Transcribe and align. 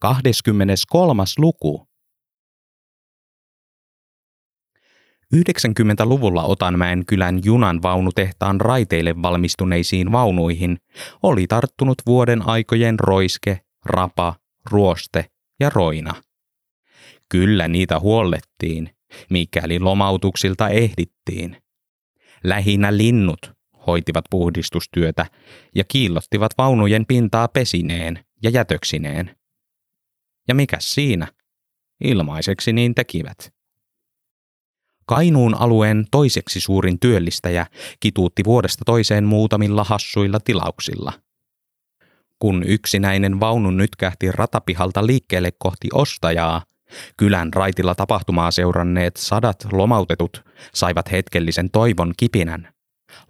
23. 0.00 1.24
luku. 1.38 1.86
90-luvulla 5.34 6.44
Otanmäen 6.44 7.06
kylän 7.06 7.40
junan 7.44 7.82
vaunutehtaan 7.82 8.60
raiteille 8.60 9.22
valmistuneisiin 9.22 10.12
vaunuihin 10.12 10.78
oli 11.22 11.46
tarttunut 11.46 12.02
vuoden 12.06 12.48
aikojen 12.48 13.00
roiske, 13.00 13.60
rapa, 13.84 14.34
ruoste 14.70 15.26
ja 15.60 15.70
roina. 15.70 16.14
Kyllä 17.28 17.68
niitä 17.68 18.00
huollettiin, 18.00 18.90
mikäli 19.30 19.78
lomautuksilta 19.78 20.68
ehdittiin. 20.68 21.56
Lähinnä 22.44 22.96
linnut 22.96 23.52
hoitivat 23.86 24.24
puhdistustyötä 24.30 25.26
ja 25.74 25.84
kiillottivat 25.84 26.50
vaunujen 26.58 27.06
pintaa 27.06 27.48
pesineen 27.48 28.24
ja 28.42 28.50
jätöksineen. 28.50 29.36
Ja 30.48 30.54
mikä 30.54 30.76
siinä? 30.80 31.28
Ilmaiseksi 32.04 32.72
niin 32.72 32.94
tekivät. 32.94 33.56
Kainuun 35.06 35.54
alueen 35.54 36.06
toiseksi 36.10 36.60
suurin 36.60 37.00
työllistäjä 37.00 37.66
kituutti 38.00 38.44
vuodesta 38.44 38.84
toiseen 38.84 39.24
muutamilla 39.24 39.84
hassuilla 39.84 40.40
tilauksilla. 40.40 41.12
Kun 42.38 42.62
yksinäinen 42.66 43.40
vaunu 43.40 43.70
nytkähti 43.70 44.32
ratapihalta 44.32 45.06
liikkeelle 45.06 45.52
kohti 45.58 45.88
ostajaa, 45.92 46.62
kylän 47.16 47.52
raitilla 47.52 47.94
tapahtumaa 47.94 48.50
seuranneet 48.50 49.16
sadat 49.16 49.66
lomautetut 49.72 50.44
saivat 50.74 51.12
hetkellisen 51.12 51.70
toivon 51.70 52.14
kipinän, 52.16 52.74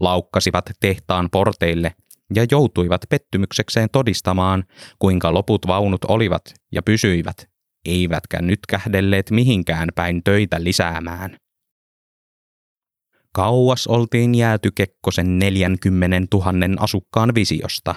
laukkasivat 0.00 0.70
tehtaan 0.80 1.28
porteille 1.30 1.94
ja 2.34 2.46
joutuivat 2.50 3.00
pettymyksekseen 3.08 3.88
todistamaan, 3.92 4.64
kuinka 4.98 5.34
loput 5.34 5.66
vaunut 5.66 6.04
olivat 6.04 6.42
ja 6.72 6.82
pysyivät, 6.82 7.50
eivätkä 7.84 8.42
nyt 8.42 8.60
kähdelleet 8.68 9.30
mihinkään 9.30 9.88
päin 9.95 10.23
töitä 10.24 10.64
lisäämään. 10.64 11.36
Kauas 13.32 13.86
oltiin 13.86 14.34
jääty 14.34 14.70
Kekkosen 14.70 15.38
40 15.38 16.36
000 16.36 16.52
asukkaan 16.78 17.34
visiosta. 17.34 17.95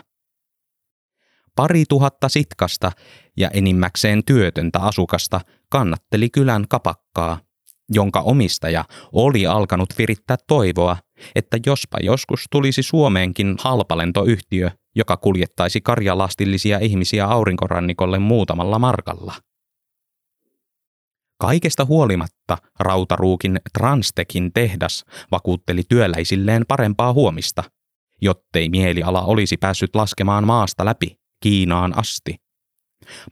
Pari 1.55 1.83
tuhatta 1.89 2.29
sitkasta 2.29 2.91
ja 3.37 3.49
enimmäkseen 3.53 4.23
työtöntä 4.25 4.79
asukasta 4.79 5.41
kannatteli 5.69 6.29
kylän 6.29 6.65
kapakkaa, 6.69 7.39
jonka 7.89 8.19
omistaja 8.19 8.85
oli 9.13 9.47
alkanut 9.47 9.89
virittää 9.97 10.37
toivoa, 10.47 10.97
että 11.35 11.57
jospa 11.65 11.97
joskus 12.01 12.45
tulisi 12.51 12.83
Suomeenkin 12.83 13.55
halpalentoyhtiö, 13.59 14.71
joka 14.95 15.17
kuljettaisi 15.17 15.81
karjalastillisia 15.81 16.79
ihmisiä 16.79 17.25
aurinkorannikolle 17.25 18.19
muutamalla 18.19 18.79
markalla. 18.79 19.33
Kaikesta 21.41 21.85
huolimatta 21.85 22.57
Rautaruukin 22.79 23.59
Transtekin 23.77 24.53
tehdas 24.53 25.05
vakuutteli 25.31 25.83
työläisilleen 25.89 26.65
parempaa 26.67 27.13
huomista, 27.13 27.63
jottei 28.21 28.69
mieliala 28.69 29.21
olisi 29.21 29.57
päässyt 29.57 29.95
laskemaan 29.95 30.47
maasta 30.47 30.85
läpi 30.85 31.19
Kiinaan 31.43 31.97
asti. 31.97 32.35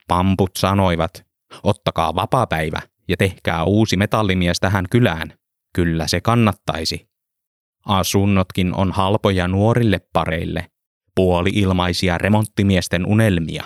Pamput 0.08 0.52
sanoivat, 0.58 1.26
ottakaa 1.64 2.16
vapaapäivä 2.16 2.82
ja 3.08 3.18
tehkää 3.18 3.64
uusi 3.64 3.98
metallimies 3.98 4.60
tähän 4.60 4.86
kylään. 4.92 5.34
Kyllä 5.74 6.08
se 6.08 6.22
kannattaisi. 6.22 7.08
Asunnotkin 7.86 8.74
on 8.76 8.92
halpoja 8.92 9.48
nuorille 9.48 10.00
pareille, 10.14 10.68
puoli-ilmaisia 11.16 12.18
remonttimiesten 12.18 13.06
unelmia. 13.06 13.64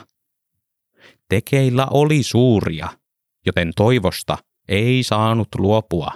Tekeillä 1.30 1.88
oli 1.92 2.24
suuria– 2.24 2.88
joten 3.46 3.72
toivosta 3.76 4.38
ei 4.68 5.04
saanut 5.04 5.48
luopua. 5.58 6.12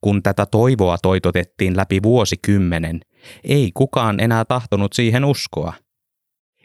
Kun 0.00 0.22
tätä 0.22 0.46
toivoa 0.46 0.98
toitotettiin 0.98 1.76
läpi 1.76 2.02
vuosikymmenen, 2.02 3.00
ei 3.44 3.70
kukaan 3.74 4.20
enää 4.20 4.44
tahtonut 4.44 4.92
siihen 4.92 5.24
uskoa. 5.24 5.72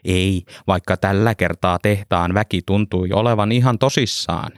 Ei, 0.04 0.42
vaikka 0.66 0.96
tällä 0.96 1.34
kertaa 1.34 1.78
tehtaan 1.78 2.34
väki 2.34 2.60
tuntui 2.66 3.08
olevan 3.12 3.52
ihan 3.52 3.78
tosissaan. 3.78 4.52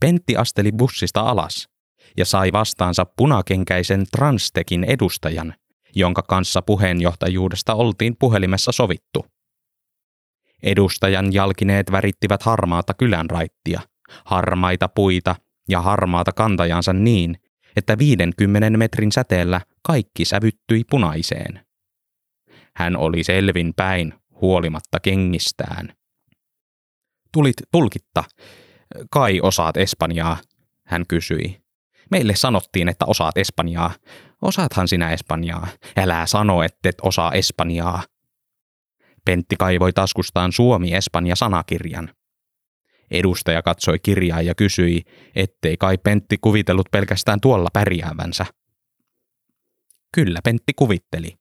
Pentti 0.00 0.36
asteli 0.36 0.72
bussista 0.72 1.20
alas 1.20 1.68
ja 2.16 2.24
sai 2.24 2.52
vastaansa 2.52 3.06
punakenkäisen 3.16 4.06
Transtekin 4.06 4.84
edustajan, 4.84 5.54
jonka 5.94 6.22
kanssa 6.22 6.62
puheenjohtajuudesta 6.62 7.74
oltiin 7.74 8.16
puhelimessa 8.18 8.72
sovittu. 8.72 9.26
Edustajan 10.62 11.32
jalkineet 11.32 11.92
värittivät 11.92 12.42
harmaata 12.42 12.94
kylän 12.94 13.30
raittia, 13.30 13.80
harmaita 14.24 14.88
puita 14.88 15.36
ja 15.68 15.82
harmaata 15.82 16.32
kantajansa 16.32 16.92
niin, 16.92 17.36
että 17.76 17.98
50 17.98 18.78
metrin 18.78 19.12
säteellä 19.12 19.60
kaikki 19.82 20.24
sävyttyi 20.24 20.82
punaiseen. 20.90 21.66
Hän 22.76 22.96
oli 22.96 23.24
selvin 23.24 23.72
päin, 23.76 24.14
huolimatta 24.40 25.00
kengistään. 25.00 25.92
Tulit 27.32 27.56
tulkitta. 27.72 28.24
Kai 29.10 29.40
osaat 29.40 29.76
Espanjaa, 29.76 30.36
hän 30.86 31.04
kysyi. 31.08 31.60
Meille 32.10 32.36
sanottiin, 32.36 32.88
että 32.88 33.04
osaat 33.06 33.38
Espanjaa. 33.38 33.90
Osaathan 34.42 34.88
sinä 34.88 35.12
Espanjaa. 35.12 35.66
Älä 35.96 36.26
sano, 36.26 36.62
et 36.62 36.76
osaa 37.02 37.32
Espanjaa, 37.32 38.02
Pentti 39.28 39.56
kaivoi 39.56 39.92
taskustaan 39.92 40.52
Suomi-Espanja-sanakirjan. 40.52 42.14
Edustaja 43.10 43.62
katsoi 43.62 43.98
kirjaa 43.98 44.42
ja 44.42 44.54
kysyi, 44.54 45.02
ettei 45.34 45.76
kai 45.76 45.98
Pentti 45.98 46.38
kuvitellut 46.40 46.86
pelkästään 46.90 47.40
tuolla 47.40 47.68
pärjäävänsä. 47.72 48.46
Kyllä 50.14 50.40
Pentti 50.44 50.72
kuvitteli. 50.76 51.34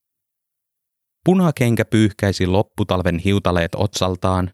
Punakenkä 1.26 1.86
pyyhkäisi 1.86 2.48
lopputalven 2.48 3.20
hiutaleet 3.20 3.72
otsaltaan, 3.76 4.52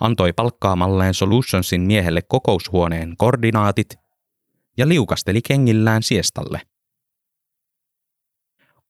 antoi 0.00 0.32
palkkaamalleen 0.32 1.14
Solutionsin 1.14 1.80
miehelle 1.80 2.22
kokoushuoneen 2.22 3.14
koordinaatit 3.18 3.94
ja 4.76 4.88
liukasteli 4.88 5.42
kengillään 5.42 6.02
siestalle. 6.02 6.60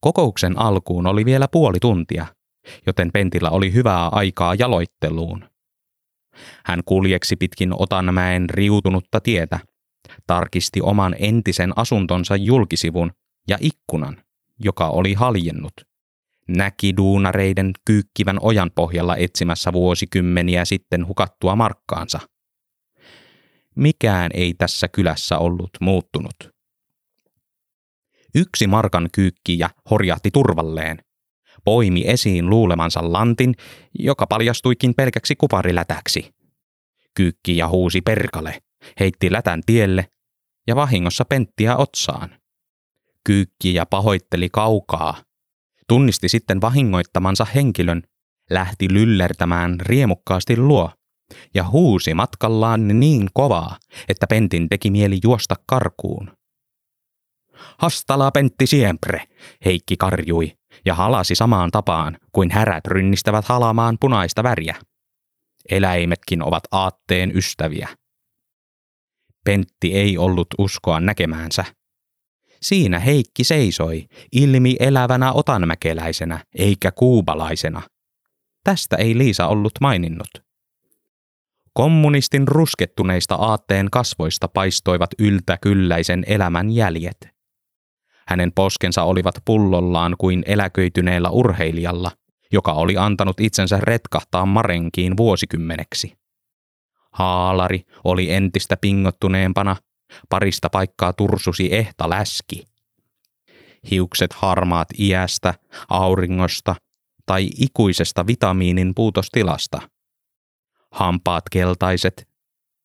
Kokouksen 0.00 0.58
alkuun 0.58 1.06
oli 1.06 1.24
vielä 1.24 1.48
puoli 1.48 1.78
tuntia– 1.80 2.26
joten 2.86 3.12
Pentillä 3.12 3.50
oli 3.50 3.72
hyvää 3.72 4.08
aikaa 4.08 4.54
jaloitteluun. 4.54 5.44
Hän 6.64 6.80
kuljeksi 6.84 7.36
pitkin 7.36 7.72
Otanmäen 7.78 8.50
riutunutta 8.50 9.20
tietä, 9.20 9.58
tarkisti 10.26 10.80
oman 10.80 11.16
entisen 11.18 11.72
asuntonsa 11.76 12.36
julkisivun 12.36 13.10
ja 13.48 13.58
ikkunan, 13.60 14.16
joka 14.58 14.88
oli 14.88 15.14
haljennut. 15.14 15.72
Näki 16.56 16.96
duunareiden 16.96 17.72
kyykkivän 17.84 18.38
ojan 18.40 18.70
pohjalla 18.74 19.16
etsimässä 19.16 19.72
vuosikymmeniä 19.72 20.64
sitten 20.64 21.06
hukattua 21.06 21.56
markkaansa. 21.56 22.20
Mikään 23.76 24.30
ei 24.34 24.54
tässä 24.54 24.88
kylässä 24.88 25.38
ollut 25.38 25.70
muuttunut. 25.80 26.34
Yksi 28.34 28.66
markan 28.66 29.08
kyykkiä 29.12 29.70
horjahti 29.90 30.30
turvalleen, 30.30 30.98
poimi 31.64 32.02
esiin 32.06 32.50
luulemansa 32.50 33.12
lantin, 33.12 33.54
joka 33.98 34.26
paljastuikin 34.26 34.94
pelkäksi 34.94 35.36
kuparilätäksi. 35.36 36.34
Kyykki 37.14 37.56
ja 37.56 37.68
huusi 37.68 38.00
perkale, 38.00 38.58
heitti 39.00 39.32
lätän 39.32 39.62
tielle 39.66 40.08
ja 40.66 40.76
vahingossa 40.76 41.24
penttiä 41.24 41.76
otsaan. 41.76 42.40
Kyykki 43.24 43.74
ja 43.74 43.86
pahoitteli 43.86 44.48
kaukaa. 44.52 45.29
Tunnisti 45.90 46.28
sitten 46.28 46.60
vahingoittamansa 46.60 47.46
henkilön, 47.54 48.02
lähti 48.50 48.92
lyllertämään 48.92 49.80
riemukkaasti 49.80 50.56
luo 50.56 50.90
ja 51.54 51.68
huusi 51.68 52.14
matkallaan 52.14 53.00
niin 53.00 53.28
kovaa, 53.34 53.76
että 54.08 54.26
Pentin 54.26 54.68
teki 54.68 54.90
mieli 54.90 55.18
juosta 55.22 55.54
karkuun. 55.66 56.32
Hastala 57.78 58.30
Pentti 58.30 58.66
siempre, 58.66 59.24
Heikki 59.64 59.96
karjui 59.96 60.52
ja 60.84 60.94
halasi 60.94 61.34
samaan 61.34 61.70
tapaan 61.70 62.18
kuin 62.32 62.50
härät 62.50 62.86
rynnistävät 62.86 63.44
halamaan 63.44 63.96
punaista 64.00 64.42
väriä. 64.42 64.76
Eläimetkin 65.70 66.42
ovat 66.42 66.64
aatteen 66.70 67.36
ystäviä. 67.36 67.88
Pentti 69.44 69.94
ei 69.94 70.18
ollut 70.18 70.48
uskoa 70.58 71.00
näkemäänsä. 71.00 71.64
Siinä 72.62 72.98
Heikki 72.98 73.44
seisoi, 73.44 74.06
ilmi 74.32 74.76
elävänä 74.80 75.32
otanmäkeläisenä 75.32 76.44
eikä 76.54 76.90
kuubalaisena. 76.90 77.82
Tästä 78.64 78.96
ei 78.96 79.18
Liisa 79.18 79.46
ollut 79.46 79.72
maininnut. 79.80 80.30
Kommunistin 81.72 82.48
ruskettuneista 82.48 83.34
aatteen 83.34 83.90
kasvoista 83.90 84.48
paistoivat 84.48 85.10
yltäkylläisen 85.18 86.24
elämän 86.26 86.70
jäljet. 86.70 87.28
Hänen 88.28 88.52
poskensa 88.52 89.02
olivat 89.02 89.34
pullollaan 89.44 90.14
kuin 90.18 90.42
eläköityneellä 90.46 91.30
urheilijalla, 91.30 92.10
joka 92.52 92.72
oli 92.72 92.96
antanut 92.96 93.40
itsensä 93.40 93.78
retkahtaa 93.82 94.46
marenkiin 94.46 95.16
vuosikymmeneksi. 95.16 96.12
Haalari 97.12 97.82
oli 98.04 98.32
entistä 98.32 98.76
pingottuneempana, 98.76 99.76
parista 100.28 100.70
paikkaa 100.70 101.12
tursusi 101.12 101.68
ehta 101.74 102.10
läski. 102.10 102.64
Hiukset 103.90 104.32
harmaat 104.32 104.88
iästä, 104.98 105.54
auringosta 105.88 106.74
tai 107.26 107.50
ikuisesta 107.56 108.26
vitamiinin 108.26 108.92
puutostilasta. 108.94 109.80
Hampaat 110.90 111.44
keltaiset, 111.50 112.28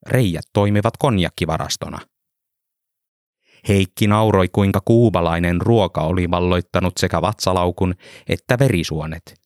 reijät 0.07 0.45
toimivat 0.53 0.97
konjakkivarastona. 0.97 1.99
Heikki 3.67 4.07
nauroi, 4.07 4.47
kuinka 4.47 4.81
kuubalainen 4.85 5.61
ruoka 5.61 6.01
oli 6.01 6.31
valloittanut 6.31 6.93
sekä 6.97 7.21
vatsalaukun 7.21 7.95
että 8.27 8.59
verisuonet. 8.59 9.41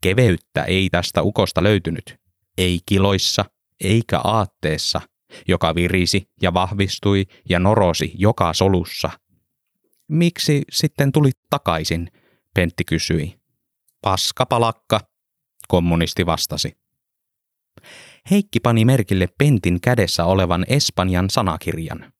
Keveyttä 0.00 0.62
ei 0.62 0.90
tästä 0.90 1.22
ukosta 1.22 1.62
löytynyt, 1.62 2.16
ei 2.58 2.80
kiloissa 2.86 3.44
eikä 3.80 4.20
aatteessa, 4.24 5.00
joka 5.48 5.74
virisi 5.74 6.30
ja 6.42 6.54
vahvistui 6.54 7.26
ja 7.48 7.58
norosi 7.58 8.12
joka 8.14 8.54
solussa. 8.54 9.10
Miksi 10.08 10.62
sitten 10.72 11.12
tuli 11.12 11.30
takaisin, 11.50 12.10
Pentti 12.54 12.84
kysyi. 12.84 13.40
Paskapalakka, 14.00 15.00
kommunisti 15.68 16.26
vastasi. 16.26 16.76
Heikki 18.30 18.60
pani 18.60 18.84
merkille 18.84 19.28
Pentin 19.38 19.80
kädessä 19.80 20.24
olevan 20.24 20.64
Espanjan 20.68 21.30
sanakirjan. 21.30 22.12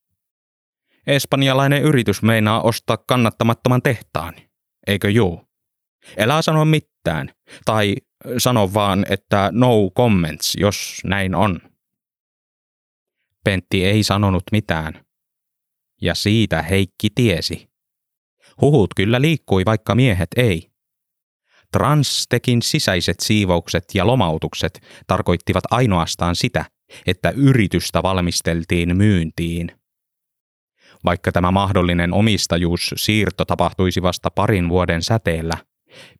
Espanjalainen 1.07 1.81
yritys 1.81 2.21
meinaa 2.21 2.61
ostaa 2.61 2.97
kannattamattoman 2.97 3.81
tehtaan, 3.81 4.33
eikö 4.87 5.09
juu? 5.09 5.41
Elää 6.17 6.41
sano 6.41 6.65
mitään, 6.65 7.29
tai 7.65 7.95
sano 8.37 8.73
vaan, 8.73 9.05
että 9.09 9.49
no 9.51 9.89
comments, 9.97 10.55
jos 10.55 11.01
näin 11.03 11.35
on. 11.35 11.59
Pentti 13.45 13.85
ei 13.85 14.03
sanonut 14.03 14.43
mitään. 14.51 15.05
Ja 16.01 16.15
siitä 16.15 16.61
Heikki 16.61 17.09
tiesi. 17.15 17.69
Huhut 18.61 18.89
kyllä 18.95 19.21
liikkui, 19.21 19.65
vaikka 19.65 19.95
miehet 19.95 20.29
ei. 20.35 20.69
Transtekin 21.71 22.61
sisäiset 22.61 23.19
siivoukset 23.19 23.83
ja 23.93 24.07
lomautukset 24.07 24.79
tarkoittivat 25.07 25.63
ainoastaan 25.71 26.35
sitä, 26.35 26.65
että 27.07 27.29
yritystä 27.29 28.03
valmisteltiin 28.03 28.97
myyntiin. 28.97 29.71
Vaikka 31.05 31.31
tämä 31.31 31.51
mahdollinen 31.51 32.13
omistajuussiirto 32.13 33.45
tapahtuisi 33.45 34.01
vasta 34.01 34.31
parin 34.31 34.69
vuoden 34.69 35.01
säteellä, 35.01 35.57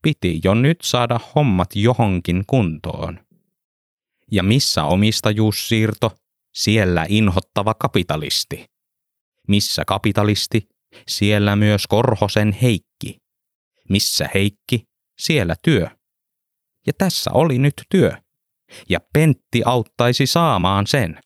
piti 0.01 0.39
jo 0.43 0.53
nyt 0.53 0.77
saada 0.83 1.19
hommat 1.35 1.75
johonkin 1.75 2.43
kuntoon. 2.47 3.19
Ja 4.31 4.43
missä 4.43 4.83
omistajuussiirto? 4.83 6.11
Siellä 6.55 7.05
inhottava 7.09 7.73
kapitalisti. 7.73 8.65
Missä 9.47 9.85
kapitalisti? 9.85 10.69
Siellä 11.07 11.55
myös 11.55 11.87
Korhosen 11.87 12.51
Heikki. 12.51 13.17
Missä 13.89 14.29
Heikki? 14.33 14.87
Siellä 15.19 15.55
työ. 15.61 15.87
Ja 16.87 16.93
tässä 16.97 17.31
oli 17.33 17.59
nyt 17.59 17.73
työ. 17.89 18.11
Ja 18.89 18.99
Pentti 19.13 19.61
auttaisi 19.65 20.25
saamaan 20.25 20.87
sen. 20.87 21.19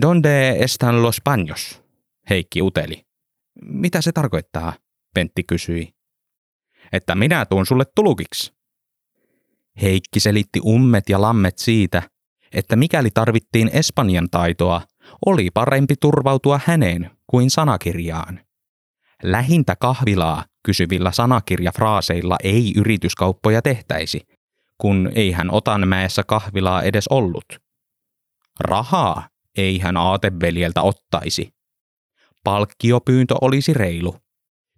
Donde 0.00 0.50
están 0.50 1.02
los 1.02 1.20
paños? 1.30 1.82
Heikki 2.30 2.62
uteli. 2.62 3.06
Mitä 3.62 4.02
se 4.02 4.12
tarkoittaa? 4.12 4.72
Pentti 5.14 5.44
kysyi. 5.44 5.94
Että 6.92 7.14
minä 7.14 7.46
tuun 7.46 7.66
sulle 7.66 7.84
tulukiksi. 7.94 8.52
Heikki 9.82 10.20
selitti 10.20 10.60
ummet 10.64 11.08
ja 11.08 11.20
lammet 11.20 11.58
siitä, 11.58 12.02
että 12.52 12.76
mikäli 12.76 13.10
tarvittiin 13.14 13.70
Espanjan 13.72 14.30
taitoa, 14.30 14.82
oli 15.26 15.50
parempi 15.54 15.94
turvautua 16.00 16.60
häneen 16.64 17.10
kuin 17.26 17.50
sanakirjaan. 17.50 18.40
Lähintä 19.22 19.76
kahvilaa 19.76 20.44
kysyvillä 20.62 21.12
sanakirjafraaseilla 21.12 22.36
ei 22.44 22.72
yrityskauppoja 22.76 23.62
tehtäisi, 23.62 24.20
kun 24.78 25.10
ei 25.14 25.32
hän 25.32 25.54
Otanmäessä 25.54 26.22
kahvilaa 26.24 26.82
edes 26.82 27.08
ollut. 27.08 27.44
Rahaa 28.60 29.28
ei 29.56 29.78
hän 29.78 29.96
aateveljeltä 29.96 30.82
ottaisi. 30.82 31.54
Palkkiopyyntö 32.44 33.34
olisi 33.40 33.74
reilu. 33.74 34.16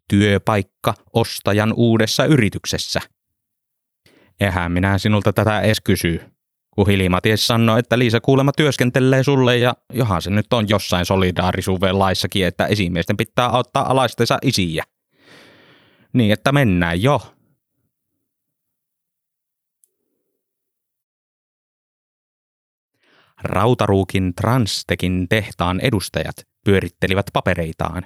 Työpaikka 0.08 0.94
ostajan 1.12 1.72
uudessa 1.76 2.24
yrityksessä. 2.24 3.00
Eihän 4.40 4.72
minä 4.72 4.98
sinulta 4.98 5.32
tätä 5.32 5.60
edes 5.60 5.80
kysy, 5.80 6.20
kun 6.74 6.86
Hilimaties 6.86 7.46
sanoi, 7.46 7.78
että 7.78 7.98
Liisa 7.98 8.20
kuulemma 8.20 8.52
työskentelee 8.52 9.22
sulle 9.22 9.58
ja 9.58 9.74
johan 9.92 10.22
se 10.22 10.30
nyt 10.30 10.52
on 10.52 10.68
jossain 10.68 11.06
solidaarisuuden 11.06 11.98
laissakin, 11.98 12.46
että 12.46 12.66
esimiesten 12.66 13.16
pitää 13.16 13.48
auttaa 13.48 13.90
alaistensa 13.90 14.38
isiä. 14.42 14.84
Niin, 16.12 16.32
että 16.32 16.52
mennään 16.52 17.02
jo. 17.02 17.20
Rautaruukin 23.42 24.34
Transtekin 24.34 25.26
tehtaan 25.28 25.80
edustajat 25.80 26.36
pyörittelivät 26.64 27.26
papereitaan. 27.32 28.02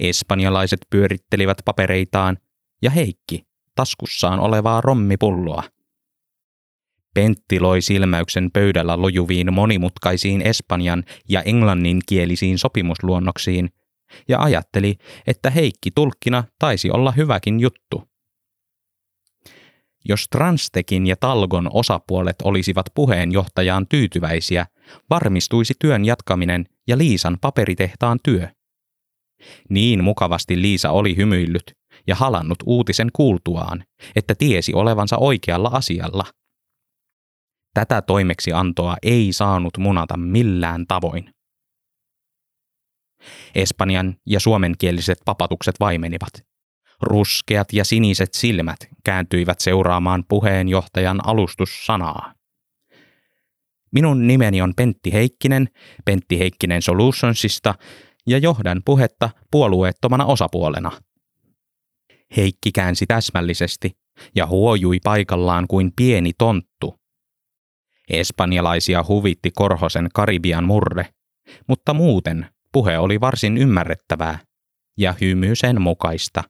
Espanjalaiset 0.00 0.80
pyörittelivät 0.90 1.58
papereitaan 1.64 2.38
ja 2.82 2.90
Heikki 2.90 3.46
taskussaan 3.74 4.40
olevaa 4.40 4.80
rommipulloa. 4.80 5.62
Pentti 7.14 7.60
loi 7.60 7.82
silmäyksen 7.82 8.50
pöydällä 8.52 9.02
lojuviin 9.02 9.54
monimutkaisiin 9.54 10.42
espanjan 10.42 11.04
ja 11.28 11.42
englanninkielisiin 11.42 12.58
sopimusluonnoksiin 12.58 13.70
ja 14.28 14.38
ajatteli, 14.42 14.96
että 15.26 15.50
Heikki 15.50 15.90
tulkkina 15.94 16.44
taisi 16.58 16.90
olla 16.90 17.12
hyväkin 17.12 17.60
juttu. 17.60 18.12
Jos 20.08 20.28
Transtekin 20.28 21.06
ja 21.06 21.16
Talgon 21.16 21.70
osapuolet 21.72 22.36
olisivat 22.42 22.86
puheenjohtajaan 22.94 23.86
tyytyväisiä, 23.88 24.66
varmistuisi 25.10 25.74
työn 25.78 26.04
jatkaminen 26.04 26.66
ja 26.88 26.98
Liisan 26.98 27.38
paperitehtaan 27.40 28.18
työ. 28.24 28.48
Niin 29.68 30.04
mukavasti 30.04 30.62
Liisa 30.62 30.90
oli 30.90 31.16
hymyillyt 31.16 31.72
ja 32.06 32.14
halannut 32.14 32.58
uutisen 32.66 33.08
kuultuaan, 33.12 33.84
että 34.16 34.34
tiesi 34.34 34.74
olevansa 34.74 35.16
oikealla 35.16 35.68
asialla. 35.72 36.24
Tätä 37.74 38.02
toimeksiantoa 38.02 38.96
ei 39.02 39.32
saanut 39.32 39.78
munata 39.78 40.16
millään 40.16 40.86
tavoin. 40.88 41.34
Espanjan 43.54 44.16
ja 44.26 44.40
suomenkieliset 44.40 45.18
papatukset 45.24 45.74
vaimenivat. 45.80 46.32
Ruskeat 47.02 47.72
ja 47.72 47.84
siniset 47.84 48.34
silmät 48.34 48.78
kääntyivät 49.04 49.60
seuraamaan 49.60 50.24
puheenjohtajan 50.28 51.28
alustussanaa. 51.28 52.34
Minun 53.92 54.26
nimeni 54.26 54.62
on 54.62 54.72
Pentti 54.76 55.12
Heikkinen, 55.12 55.68
Pentti 56.04 56.38
Heikkinen 56.38 56.82
Solutionsista, 56.82 57.74
ja 58.26 58.38
johdan 58.38 58.82
puhetta 58.84 59.30
puolueettomana 59.50 60.24
osapuolena. 60.24 60.90
Heikki 62.36 62.72
käänsi 62.72 63.06
täsmällisesti 63.06 63.90
ja 64.34 64.46
huojui 64.46 64.98
paikallaan 65.04 65.66
kuin 65.68 65.92
pieni 65.96 66.32
tonttu. 66.38 66.71
Espanjalaisia 68.10 69.04
huvitti 69.08 69.50
Korhosen 69.50 70.08
Karibian 70.14 70.64
murre, 70.64 71.06
mutta 71.68 71.94
muuten 71.94 72.46
puhe 72.72 72.98
oli 72.98 73.20
varsin 73.20 73.56
ymmärrettävää 73.56 74.38
ja 74.98 75.14
hymy 75.20 75.54
sen 75.54 75.82
mukaista. 75.82 76.42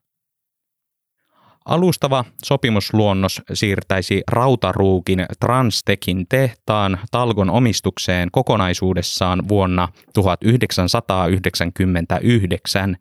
Alustava 1.64 2.24
sopimusluonnos 2.44 3.42
siirtäisi 3.52 4.22
Rautaruukin 4.30 5.26
Transtekin 5.40 6.26
tehtaan 6.28 6.98
Talgon 7.10 7.50
omistukseen 7.50 8.28
kokonaisuudessaan 8.32 9.48
vuonna 9.48 9.88
1999, 10.14 12.96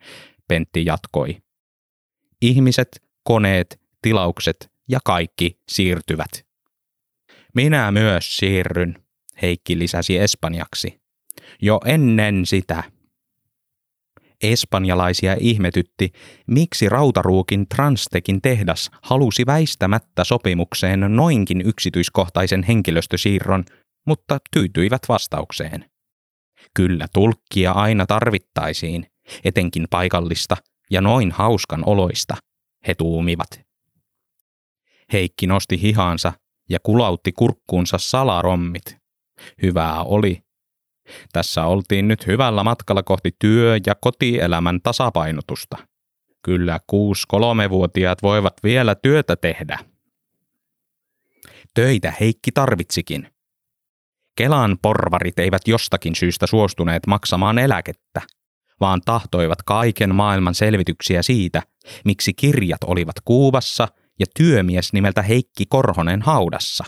Pentti 0.48 0.86
jatkoi. 0.86 1.38
Ihmiset, 2.41 2.88
koneet, 3.24 3.81
tilaukset 4.01 4.72
ja 4.89 5.00
kaikki 5.05 5.60
siirtyvät. 5.70 6.50
Minä 7.55 7.91
myös 7.91 8.38
siirryn, 8.38 9.03
Heikki 9.41 9.79
lisäsi 9.79 10.17
espanjaksi. 10.17 11.01
Jo 11.62 11.79
ennen 11.86 12.46
sitä 12.46 12.84
espanjalaisia 14.43 15.36
ihmetytti, 15.39 16.12
miksi 16.48 16.89
Rautaruukin 16.89 17.67
Transtekin 17.67 18.41
tehdas 18.41 18.91
halusi 19.01 19.46
väistämättä 19.46 20.24
sopimukseen 20.24 21.00
noinkin 21.15 21.62
yksityiskohtaisen 21.62 22.63
henkilöstösiirron, 22.63 23.65
mutta 24.08 24.38
tyytyivät 24.53 25.01
vastaukseen. 25.10 25.86
Kyllä 26.74 27.08
tulkkia 27.13 27.72
aina 27.72 28.05
tarvittaisiin, 28.05 29.05
etenkin 29.43 29.88
paikallista 29.89 30.58
ja 30.91 31.01
noin 31.01 31.31
hauskan 31.31 31.84
oloista, 31.86 32.36
he 32.88 32.96
tuumivat. 32.96 33.62
Heikki 35.13 35.48
nosti 35.48 35.81
hihansa 35.81 36.34
ja 36.70 36.80
kulautti 36.84 37.32
kurkkuunsa 37.32 37.98
salarommit. 37.98 38.98
Hyvää 39.62 40.03
oli. 40.03 40.44
Tässä 41.34 41.65
oltiin 41.65 42.08
nyt 42.08 42.27
hyvällä 42.27 42.63
matkalla 42.63 43.03
kohti 43.03 43.32
työ- 43.39 43.80
ja 43.86 43.96
kotielämän 43.96 44.80
tasapainotusta. 44.84 45.77
Kyllä 46.46 46.80
kuusi 46.88 47.24
kolmevuotiaat 47.27 48.24
voivat 48.24 48.53
vielä 48.63 48.96
työtä 48.96 49.36
tehdä. 49.36 49.80
Töitä 51.74 52.13
Heikki 52.20 52.51
tarvitsikin. 52.51 53.27
Kelan 54.38 54.77
porvarit 54.82 55.39
eivät 55.39 55.68
jostakin 55.68 56.15
syystä 56.15 56.48
suostuneet 56.48 57.08
maksamaan 57.08 57.58
eläkettä, 57.60 58.22
vaan 58.80 59.01
tahtoivat 59.06 59.62
kaiken 59.65 60.15
maailman 60.15 60.56
selvityksiä 60.56 61.22
siitä, 61.22 61.62
miksi 62.06 62.34
kirjat 62.34 62.84
olivat 62.86 63.15
Kuubassa 63.25 63.88
ja 64.21 64.25
työmies 64.37 64.93
nimeltä 64.93 65.21
Heikki 65.21 65.65
Korhonen 65.65 66.21
haudassa. 66.21 66.83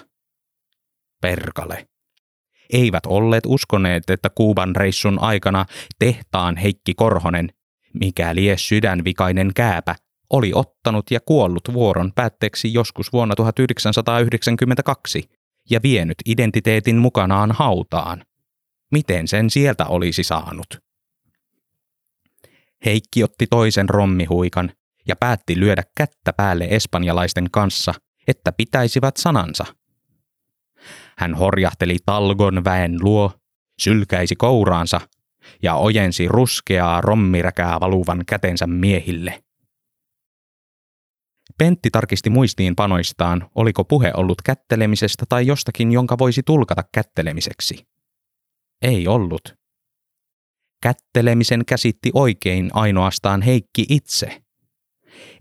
Perkale. 1.21 1.87
Eivät 2.73 3.05
olleet 3.05 3.43
uskoneet, 3.47 4.09
että 4.09 4.29
Kuuban 4.29 4.75
reissun 4.75 5.19
aikana 5.19 5.65
tehtaan 5.99 6.57
Heikki 6.57 6.93
Korhonen, 6.93 7.49
mikä 7.93 8.35
lie 8.35 8.57
sydänvikainen 8.57 9.51
kääpä, 9.55 9.95
oli 10.29 10.51
ottanut 10.55 11.11
ja 11.11 11.19
kuollut 11.19 11.73
vuoron 11.73 12.11
päätteeksi 12.15 12.73
joskus 12.73 13.13
vuonna 13.13 13.35
1992 13.35 15.29
ja 15.69 15.79
vienyt 15.83 16.17
identiteetin 16.25 16.97
mukanaan 16.97 17.51
hautaan. 17.51 18.23
Miten 18.91 19.27
sen 19.27 19.49
sieltä 19.49 19.85
olisi 19.85 20.23
saanut? 20.23 20.67
Heikki 22.85 23.23
otti 23.23 23.47
toisen 23.47 23.89
rommihuikan 23.89 24.71
ja 25.07 25.15
päätti 25.15 25.60
lyödä 25.60 25.83
kättä 25.98 26.33
päälle 26.33 26.67
espanjalaisten 26.69 27.51
kanssa, 27.51 27.93
että 28.27 28.51
pitäisivät 28.51 29.17
sanansa. 29.17 29.65
Hän 31.17 31.33
horjahteli 31.33 31.98
talgon 32.05 32.63
väen 32.63 32.98
luo, 33.01 33.31
sylkäisi 33.81 34.36
kouraansa 34.36 35.01
ja 35.63 35.75
ojensi 35.75 36.27
ruskeaa 36.27 37.01
rommiräkää 37.01 37.79
valuvan 37.79 38.24
kätensä 38.27 38.67
miehille. 38.67 39.43
Pentti 41.57 41.89
tarkisti 41.91 42.29
muistiinpanoistaan, 42.29 43.50
oliko 43.55 43.83
puhe 43.83 44.12
ollut 44.15 44.41
kättelemisestä 44.41 45.25
tai 45.29 45.48
jostakin, 45.48 45.91
jonka 45.91 46.17
voisi 46.17 46.43
tulkata 46.43 46.83
kättelemiseksi. 46.93 47.88
Ei 48.81 49.07
ollut. 49.07 49.55
Kättelemisen 50.83 51.65
käsitti 51.65 52.12
oikein 52.13 52.69
ainoastaan 52.74 53.41
Heikki 53.41 53.86
itse. 53.89 54.43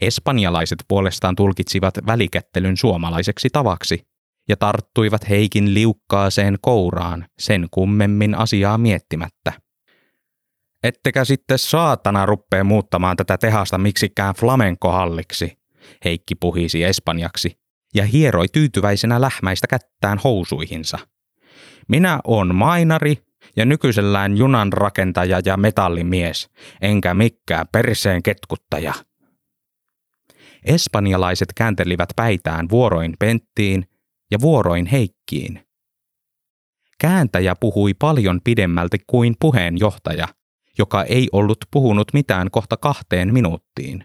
Espanjalaiset 0.00 0.78
puolestaan 0.88 1.36
tulkitsivat 1.36 1.94
välikättelyn 2.06 2.76
suomalaiseksi 2.76 3.48
tavaksi 3.52 4.02
ja 4.48 4.56
tarttuivat 4.56 5.28
Heikin 5.28 5.74
liukkaaseen 5.74 6.58
kouraan 6.60 7.26
sen 7.38 7.68
kummemmin 7.70 8.34
asiaa 8.34 8.78
miettimättä. 8.78 9.52
Ettekä 10.82 11.24
sitten 11.24 11.58
saatana 11.58 12.26
ruppee 12.26 12.62
muuttamaan 12.62 13.16
tätä 13.16 13.38
tehasta 13.38 13.78
miksikään 13.78 14.34
flamenkohalliksi, 14.34 15.58
Heikki 16.04 16.34
puhisi 16.34 16.84
espanjaksi 16.84 17.58
ja 17.94 18.04
hieroi 18.04 18.46
tyytyväisenä 18.52 19.20
lähmäistä 19.20 19.66
kättään 19.66 20.18
housuihinsa. 20.24 20.98
Minä 21.88 22.20
on 22.24 22.54
mainari 22.54 23.16
ja 23.56 23.64
nykyisellään 23.64 24.36
junan 24.36 24.72
rakentaja 24.72 25.40
ja 25.44 25.56
metallimies, 25.56 26.50
enkä 26.80 27.14
mikään 27.14 27.66
perseen 27.72 28.22
ketkuttaja. 28.22 28.94
Espanjalaiset 30.64 31.48
kääntelivät 31.56 32.08
päitään 32.16 32.68
vuoroin 32.68 33.14
Penttiin 33.18 33.86
ja 34.30 34.40
vuoroin 34.40 34.86
Heikkiin. 34.86 35.66
Kääntäjä 37.00 37.54
puhui 37.60 37.94
paljon 37.94 38.40
pidemmälti 38.44 38.98
kuin 39.06 39.34
puheenjohtaja, 39.40 40.28
joka 40.78 41.04
ei 41.04 41.28
ollut 41.32 41.58
puhunut 41.70 42.12
mitään 42.12 42.50
kohta 42.50 42.76
kahteen 42.76 43.32
minuuttiin. 43.32 44.04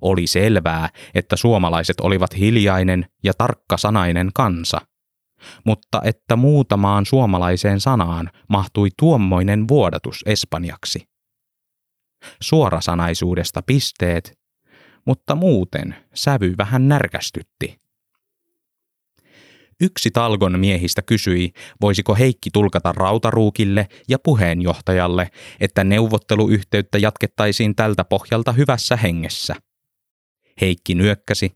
Oli 0.00 0.26
selvää, 0.26 0.88
että 1.14 1.36
suomalaiset 1.36 2.00
olivat 2.00 2.38
hiljainen 2.38 3.06
ja 3.24 3.32
tarkkasanainen 3.38 4.30
kansa, 4.34 4.80
mutta 5.64 6.00
että 6.04 6.36
muutamaan 6.36 7.06
suomalaiseen 7.06 7.80
sanaan 7.80 8.30
mahtui 8.48 8.88
tuommoinen 8.98 9.68
vuodatus 9.68 10.22
espanjaksi. 10.26 11.08
Suorasanaisuudesta 12.42 13.62
pisteet, 13.62 14.41
mutta 15.04 15.34
muuten 15.34 15.94
sävy 16.14 16.54
vähän 16.58 16.88
närkästytti. 16.88 17.78
Yksi 19.80 20.10
Talgon 20.10 20.60
miehistä 20.60 21.02
kysyi, 21.02 21.52
voisiko 21.80 22.14
Heikki 22.14 22.50
tulkata 22.52 22.92
Rautaruukille 22.92 23.88
ja 24.08 24.18
puheenjohtajalle, 24.18 25.30
että 25.60 25.84
neuvotteluyhteyttä 25.84 26.98
jatkettaisiin 26.98 27.74
tältä 27.74 28.04
pohjalta 28.04 28.52
hyvässä 28.52 28.96
hengessä– 28.96 29.54
Heikki 30.60 30.94
nyökkäsi, 30.94 31.52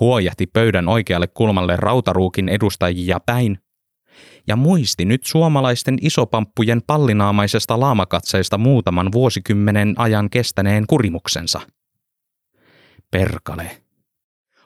huojahti 0.00 0.46
pöydän 0.46 0.88
oikealle 0.88 1.26
kulmalle 1.26 1.76
rautaruukin 1.76 2.48
edustajia 2.48 3.20
päin 3.26 3.58
ja 4.46 4.56
muisti 4.56 5.04
nyt 5.04 5.24
suomalaisten 5.24 5.98
isopamppujen 6.00 6.82
pallinaamaisesta 6.86 7.80
laamakatseesta 7.80 8.58
muutaman 8.58 9.12
vuosikymmenen 9.12 9.94
ajan 9.96 10.30
kestäneen 10.30 10.84
kurimuksensa. 10.86 11.60
Perkale. 13.10 13.82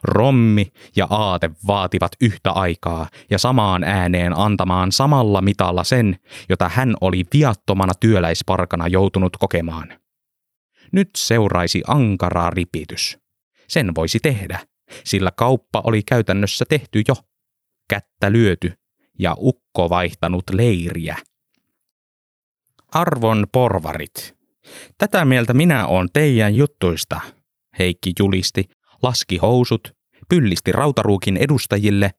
Rommi 0.03 0.71
ja 0.95 1.07
aate 1.09 1.49
vaativat 1.67 2.11
yhtä 2.21 2.51
aikaa 2.51 3.07
ja 3.29 3.37
samaan 3.37 3.83
ääneen 3.83 4.37
antamaan 4.37 4.91
samalla 4.91 5.41
mitalla 5.41 5.83
sen, 5.83 6.19
jota 6.49 6.69
hän 6.69 6.95
oli 7.01 7.23
viattomana 7.33 7.93
työläisparkana 7.99 8.87
joutunut 8.87 9.37
kokemaan. 9.37 9.99
Nyt 10.91 11.09
seuraisi 11.17 11.83
ankara 11.87 12.49
ripitys. 12.49 13.17
Sen 13.67 13.95
voisi 13.95 14.19
tehdä, 14.19 14.59
sillä 15.03 15.31
kauppa 15.31 15.81
oli 15.83 16.03
käytännössä 16.03 16.65
tehty 16.69 17.01
jo. 17.07 17.15
Kättä 17.89 18.31
lyöty 18.31 18.73
ja 19.19 19.35
ukko 19.37 19.89
vaihtanut 19.89 20.43
leiriä. 20.51 21.17
Arvon 22.87 23.47
porvarit. 23.51 24.35
Tätä 24.97 25.25
mieltä 25.25 25.53
minä 25.53 25.87
oon 25.87 26.09
teidän 26.13 26.55
juttuista, 26.55 27.21
Heikki 27.79 28.13
julisti, 28.19 28.69
laski 29.03 29.37
housut, 29.37 29.95
pyllisti 30.29 30.71
rautaruukin 30.71 31.37
edustajille 31.37 32.11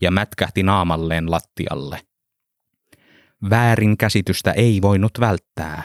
ja 0.00 0.10
mätkähti 0.10 0.62
naamalleen 0.62 1.30
lattialle. 1.30 2.00
Väärin 3.50 3.96
käsitystä 3.96 4.52
ei 4.52 4.82
voinut 4.82 5.12
välttää. 5.20 5.82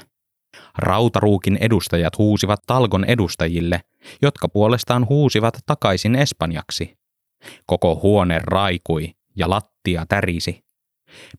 Rautaruukin 0.78 1.58
edustajat 1.62 2.18
huusivat 2.18 2.60
talgon 2.68 3.06
edustajille, 3.06 3.82
jotka 4.22 4.48
puolestaan 4.48 5.08
huusivat 5.10 5.58
takaisin 5.66 6.16
espanjaksi. 6.16 6.98
Koko 7.66 8.00
huone 8.04 8.40
raikui 8.44 9.14
ja 9.36 9.50
lattia 9.50 10.06
tärisi. 10.10 10.64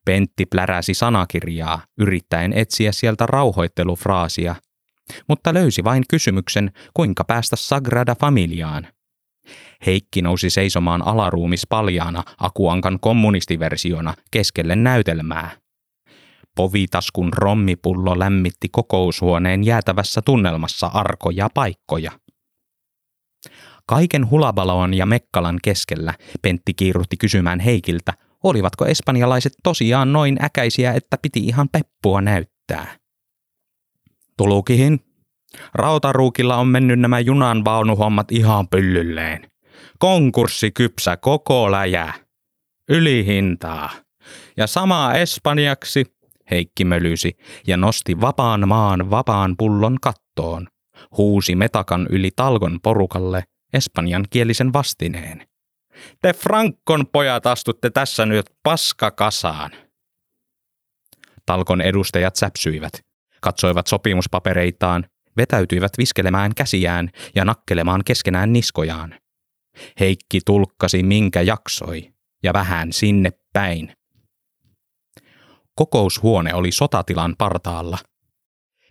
Pentti 0.05 0.47
pläräsi 0.47 0.95
sanakirjaa, 0.95 1.83
yrittäen 1.99 2.53
etsiä 2.53 2.93
sieltä 2.93 3.27
rauhoittelufraasia, 3.27 4.55
mutta 5.29 5.55
löysi 5.55 5.85
vain 5.85 6.05
kysymyksen, 6.11 6.73
kuinka 6.95 7.25
päästä 7.25 7.57
Sagrada 7.57 8.15
Familiaan. 8.15 8.89
Heikki 9.87 10.23
nousi 10.23 10.51
seisomaan 10.51 11.07
alaruumis 11.07 11.67
paljaana 11.69 12.25
Akuankan 12.39 13.01
kommunistiversiona 13.01 14.15
keskelle 14.31 14.77
näytelmää. 14.77 15.51
Povitaskun 16.57 17.33
rommipullo 17.33 18.19
lämmitti 18.19 18.69
kokoushuoneen 18.69 19.65
jäätävässä 19.65 20.23
tunnelmassa 20.23 20.87
arkoja 20.87 21.49
paikkoja. 21.55 22.13
Kaiken 23.87 24.31
hulabalon 24.31 24.95
ja 24.95 25.07
Mekkalan 25.07 25.59
keskellä 25.63 26.15
Pentti 26.43 26.75
kiiruhti 26.75 27.17
kysymään 27.17 27.61
Heikiltä, 27.61 28.13
olivatko 28.45 28.87
espanjalaiset 28.87 29.53
tosiaan 29.63 30.13
noin 30.13 30.45
äkäisiä, 30.45 30.93
että 30.93 31.19
piti 31.23 31.41
ihan 31.41 31.69
peppua 31.69 32.21
näyttää. 32.21 32.97
Tulukihin. 34.39 35.01
Rautaruukilla 35.75 36.57
on 36.57 36.69
mennyt 36.69 37.01
nämä 37.01 37.21
junan 37.21 37.65
vaunuhommat 37.65 38.33
ihan 38.33 38.69
pyllylleen. 38.69 39.51
Konkurssi 39.99 40.71
kypsä 40.71 41.17
koko 41.17 41.71
läjä. 41.71 42.13
Ylihintaa. 42.89 43.91
Ja 44.57 44.67
sama 44.67 45.15
espanjaksi 45.15 46.05
Heikki 46.51 46.85
mölysi 46.85 47.37
ja 47.67 47.77
nosti 47.77 48.21
vapaan 48.21 48.69
maan 48.69 49.11
vapaan 49.11 49.57
pullon 49.57 49.97
kattoon. 50.01 50.69
Huusi 51.17 51.55
metakan 51.55 52.07
yli 52.11 52.31
talgon 52.37 52.79
porukalle 52.83 53.45
espanjankielisen 53.73 54.73
vastineen. 54.73 55.47
Te 56.21 56.33
Frankon 56.33 57.07
pojat 57.07 57.47
astutte 57.47 57.91
tässä 57.91 58.27
nyt 58.27 58.47
paskakasaan. 58.63 59.71
Talkon 61.47 61.81
edustajat 61.81 62.37
säpsyivät, 62.37 62.93
katsoivat 63.41 63.87
sopimuspapereitaan, 63.87 65.05
vetäytyivät 65.37 65.93
viskelemään 65.99 66.55
käsiään 66.55 67.11
ja 67.35 67.45
nakkelemaan 67.45 68.05
keskenään 68.05 68.53
niskojaan. 68.53 69.15
Heikki 70.01 70.41
tulkkasi 70.47 71.03
minkä 71.03 71.43
jaksoi 71.43 72.13
ja 72.43 72.53
vähän 72.53 72.93
sinne 72.93 73.31
päin. 73.53 73.93
Kokoushuone 75.75 76.55
oli 76.55 76.73
sotatilan 76.73 77.35
partaalla. 77.39 77.99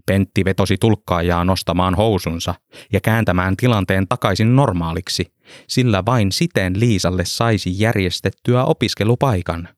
Pentti 0.05 0.45
vetosi 0.45 0.77
tulkkaajaa 0.77 1.45
nostamaan 1.45 1.95
housunsa 1.95 2.55
ja 2.93 3.01
kääntämään 3.01 3.57
tilanteen 3.57 4.07
takaisin 4.07 4.55
normaaliksi, 4.55 5.33
sillä 5.67 6.05
vain 6.05 6.31
siten 6.31 6.79
Liisalle 6.79 7.25
saisi 7.25 7.79
järjestettyä 7.81 8.63
opiskelupaikan. 8.63 9.69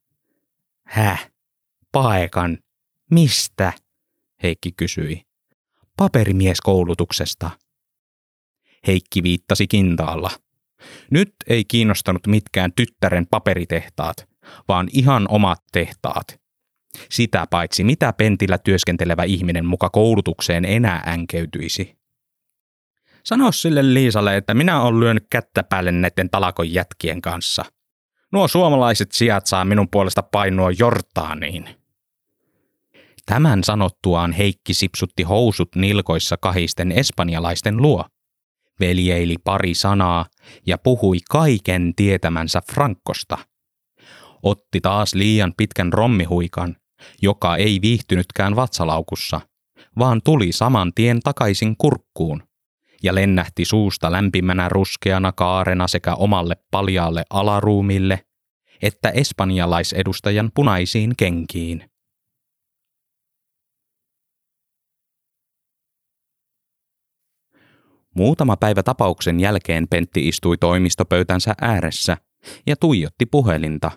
Häh? 0.88 1.30
Paikan? 1.92 2.58
Mistä? 3.12 3.74
Heikki 4.44 4.72
kysyi. 4.72 5.22
Paperimieskoulutuksesta. 5.98 7.50
Heikki 8.88 9.24
viittasi 9.24 9.68
kintaalla. 9.68 10.32
Nyt 11.12 11.34
ei 11.48 11.66
kiinnostanut 11.66 12.28
mitkään 12.28 12.74
tyttären 12.74 13.28
paperitehtaat, 13.28 14.30
vaan 14.68 14.88
ihan 14.94 15.26
omat 15.30 15.64
tehtaat. 15.72 16.40
Sitä 17.10 17.48
paitsi 17.50 17.84
mitä 17.84 18.14
pentillä 18.14 18.58
työskentelevä 18.58 19.24
ihminen 19.24 19.66
muka 19.66 19.90
koulutukseen 19.90 20.66
enää 20.66 21.04
änkeytyisi. 21.08 22.00
Sano 23.24 23.52
sille 23.52 23.94
Liisalle, 23.94 24.38
että 24.38 24.54
minä 24.54 24.82
olen 24.82 25.00
lyönyt 25.00 25.26
kättä 25.30 25.64
päälle 25.64 25.92
näiden 25.92 26.30
talakon 26.30 26.74
jätkien 26.74 27.22
kanssa. 27.22 27.66
Nuo 28.32 28.48
suomalaiset 28.48 29.12
sijat 29.12 29.46
saa 29.46 29.66
minun 29.66 29.90
puolesta 29.90 30.24
painua 30.24 30.72
Jortaaniin. 30.80 31.79
Tämän 33.30 33.64
sanottuaan 33.64 34.32
Heikki 34.32 34.74
sipsutti 34.74 35.24
housut 35.24 35.70
nilkoissa 35.76 36.38
kahisten 36.38 36.92
espanjalaisten 36.92 37.78
luo. 37.78 38.06
Veljeili 38.80 39.36
pari 39.44 39.74
sanaa 39.74 40.26
ja 40.68 40.78
puhui 40.78 41.18
kaiken 41.30 41.94
tietämänsä 41.96 42.62
Frankosta. 42.72 43.38
Otti 44.44 44.82
taas 44.82 45.14
liian 45.14 45.54
pitkän 45.58 45.94
rommihuikan, 45.94 46.76
joka 47.22 47.56
ei 47.56 47.80
viihtynytkään 47.82 48.56
vatsalaukussa, 48.56 49.42
vaan 50.00 50.22
tuli 50.24 50.52
saman 50.52 50.92
tien 50.96 51.20
takaisin 51.20 51.78
kurkkuun 51.78 52.44
ja 53.04 53.16
lennähti 53.16 53.66
suusta 53.66 54.12
lämpimänä 54.12 54.70
ruskeana 54.70 55.32
kaarena 55.32 55.88
sekä 55.88 56.16
omalle 56.16 56.56
paljaalle 56.72 57.24
alaruumille 57.30 58.20
että 58.82 59.10
espanjalaisedustajan 59.10 60.52
punaisiin 60.56 61.14
kenkiin. 61.18 61.90
Muutama 68.16 68.58
päivä 68.58 68.84
tapauksen 68.84 69.40
jälkeen 69.40 69.88
Pentti 69.88 70.28
istui 70.28 70.58
toimistopöytänsä 70.58 71.54
ääressä 71.62 72.18
ja 72.68 72.76
tuijotti 72.76 73.26
puhelinta. 73.26 73.92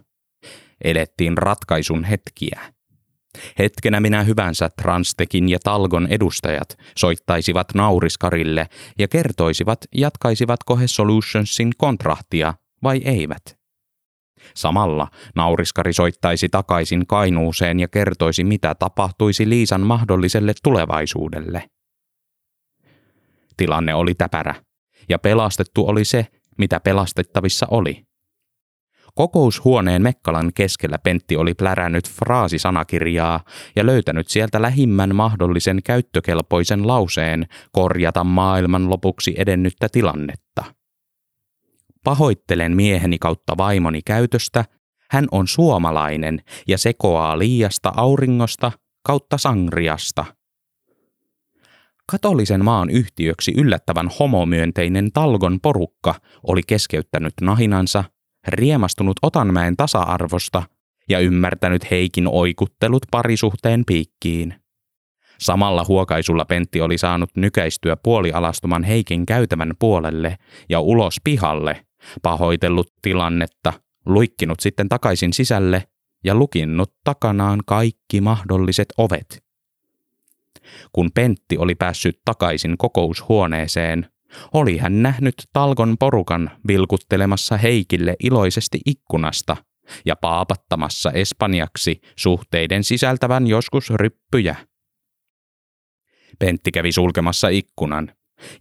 Elettiin 0.85 1.39
ratkaisun 1.39 2.05
hetkiä. 2.05 2.61
Hetkenä 3.59 4.01
minä 4.01 4.23
hyvänsä 4.23 4.69
Transtekin 4.83 5.49
ja 5.49 5.59
Talgon 5.65 6.07
edustajat 6.11 6.79
soittaisivat 6.97 7.67
nauriskarille 7.75 8.69
ja 8.99 9.09
kertoisivat, 9.09 9.79
jatkaisivatko 9.95 10.77
he 10.77 10.87
Solutionsin 10.87 11.73
kontrahtia 11.79 12.55
vai 12.83 13.01
eivät. 13.05 13.43
Samalla 14.55 15.09
nauriskari 15.37 15.93
soittaisi 15.93 16.49
takaisin 16.49 17.07
Kainuuseen 17.07 17.81
ja 17.81 17.89
kertoisi, 17.89 18.45
mitä 18.45 18.75
tapahtuisi 18.75 19.49
Liisan 19.49 19.81
mahdolliselle 19.81 20.53
tulevaisuudelle. 20.63 21.65
Tilanne 23.57 23.95
oli 23.95 24.15
täpärä, 24.15 24.55
ja 25.09 25.19
pelastettu 25.19 25.89
oli 25.89 26.05
se, 26.05 26.27
mitä 26.59 26.81
pelastettavissa 26.81 27.67
oli. 27.71 28.05
Kokoushuoneen 29.15 30.03
Mekkalan 30.03 30.53
keskellä 30.55 30.99
Pentti 30.99 31.37
oli 31.37 31.55
plärännyt 31.55 32.11
fraasisanakirjaa 32.11 33.41
ja 33.77 33.87
löytänyt 33.87 34.29
sieltä 34.29 34.63
lähimmän 34.63 35.15
mahdollisen 35.15 35.83
käyttökelpoisen 35.85 36.87
lauseen 36.87 37.47
korjata 37.73 38.25
maailman 38.25 38.91
lopuksi 38.91 39.35
edennyttä 39.39 39.89
tilannetta. 39.93 40.65
Pahoittelen 42.05 42.77
mieheni 42.77 43.19
kautta 43.19 43.57
vaimoni 43.57 44.03
käytöstä, 44.03 44.65
hän 45.11 45.27
on 45.31 45.49
suomalainen 45.49 46.43
ja 46.69 46.79
sekoaa 46.79 47.39
liiasta 47.39 47.93
auringosta 47.97 48.73
kautta 49.03 49.39
sangriasta– 49.39 50.25
Katolisen 52.13 52.65
maan 52.65 52.91
yhtiöksi 52.91 53.53
yllättävän 53.57 54.11
homomyönteinen 54.19 55.13
Talgon 55.13 55.61
porukka 55.63 56.15
oli 56.47 56.61
keskeyttänyt 56.67 57.33
nahinansa, 57.41 58.05
riemastunut 58.49 59.17
Otanmäen 59.23 59.77
tasa-arvosta 59.77 60.63
ja 61.09 61.19
ymmärtänyt 61.19 61.91
Heikin 61.91 62.29
oikuttelut 62.29 63.03
parisuhteen 63.11 63.85
piikkiin. 63.87 64.55
Samalla 65.41 65.85
huokaisulla 65.89 66.45
Pentti 66.45 66.81
oli 66.81 66.99
saanut 66.99 67.31
nykäistyä 67.37 67.97
puolialastuman 67.97 68.85
Heikin 68.85 69.27
käytävän 69.27 69.73
puolelle 69.79 70.37
ja 70.69 70.81
ulos 70.81 71.17
pihalle, 71.25 71.87
pahoitellut 72.23 72.93
tilannetta, 73.03 73.73
luikkinut 74.07 74.61
sitten 74.61 74.89
takaisin 74.89 75.33
sisälle 75.33 75.85
ja 76.25 76.35
lukinnut 76.35 76.93
takanaan 77.05 77.61
kaikki 77.67 78.21
mahdolliset 78.21 78.89
ovet. 78.99 79.42
Kun 80.93 81.11
Pentti 81.15 81.59
oli 81.59 81.75
päässyt 81.75 82.21
takaisin 82.25 82.79
kokoushuoneeseen, 82.79 84.07
oli 84.55 84.79
hän 84.79 85.03
nähnyt 85.03 85.35
Talgon 85.53 85.97
porukan 85.99 86.51
vilkuttelemassa 86.69 87.57
Heikille 87.57 88.17
iloisesti 88.23 88.81
ikkunasta 88.87 89.57
ja 90.07 90.17
paapattamassa 90.17 91.11
espanjaksi 91.11 92.01
suhteiden 92.17 92.85
sisältävän 92.85 93.47
joskus 93.47 93.91
ryppyjä. 93.91 94.57
Pentti 96.39 96.71
kävi 96.71 96.93
sulkemassa 96.93 97.49
ikkunan 97.49 98.13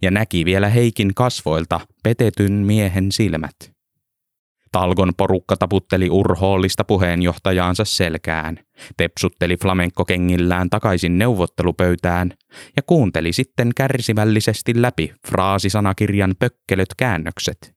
ja 0.02 0.10
näki 0.10 0.44
vielä 0.44 0.68
Heikin 0.68 1.14
kasvoilta 1.14 1.80
petetyn 2.02 2.52
miehen 2.52 3.12
silmät. 3.12 3.54
Talgon 4.72 5.12
porukka 5.16 5.56
taputteli 5.56 6.10
urhoollista 6.10 6.84
puheenjohtajaansa 6.84 7.84
selkään, 7.84 8.58
tepsutteli 8.96 9.56
flamenkkokengillään 9.56 10.70
takaisin 10.70 11.18
neuvottelupöytään 11.18 12.30
ja 12.76 12.82
kuunteli 12.82 13.32
sitten 13.32 13.70
kärsivällisesti 13.76 14.82
läpi 14.82 15.14
fraasisanakirjan 15.28 16.34
pökkelöt 16.38 16.88
käännökset. 16.96 17.74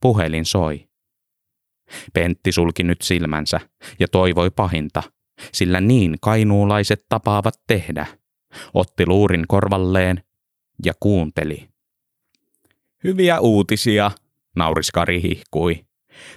Puhelin 0.00 0.44
soi. 0.44 0.88
Pentti 2.14 2.52
sulki 2.52 2.82
nyt 2.82 3.02
silmänsä 3.02 3.60
ja 3.98 4.08
toivoi 4.08 4.50
pahinta, 4.50 5.02
sillä 5.52 5.80
niin 5.80 6.16
kainuulaiset 6.20 7.06
tapaavat 7.08 7.54
tehdä. 7.66 8.06
Otti 8.74 9.06
luurin 9.06 9.44
korvalleen 9.48 10.22
ja 10.84 10.92
kuunteli. 11.00 11.68
Hyviä 13.04 13.40
uutisia, 13.40 14.10
nauriskari 14.56 15.22
hihkui. 15.22 15.86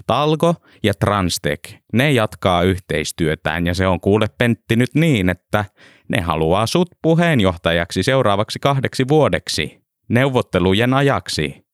Talgo 0.08 0.56
ja 0.84 0.94
Transtek, 0.94 1.60
ne 1.94 2.12
jatkaa 2.12 2.64
yhteistyötään 2.64 3.68
ja 3.68 3.74
se 3.74 3.88
on 3.88 4.00
kuule 4.00 4.28
Pentti 4.38 4.76
nyt 4.76 4.96
niin, 4.96 5.30
että 5.30 5.66
ne 6.10 6.22
haluaa 6.22 6.68
sut 6.68 6.90
puheenjohtajaksi 7.02 8.04
seuraavaksi 8.04 8.60
kahdeksi 8.60 9.08
vuodeksi, 9.08 9.82
neuvottelujen 10.10 10.94
ajaksi. 10.94 11.66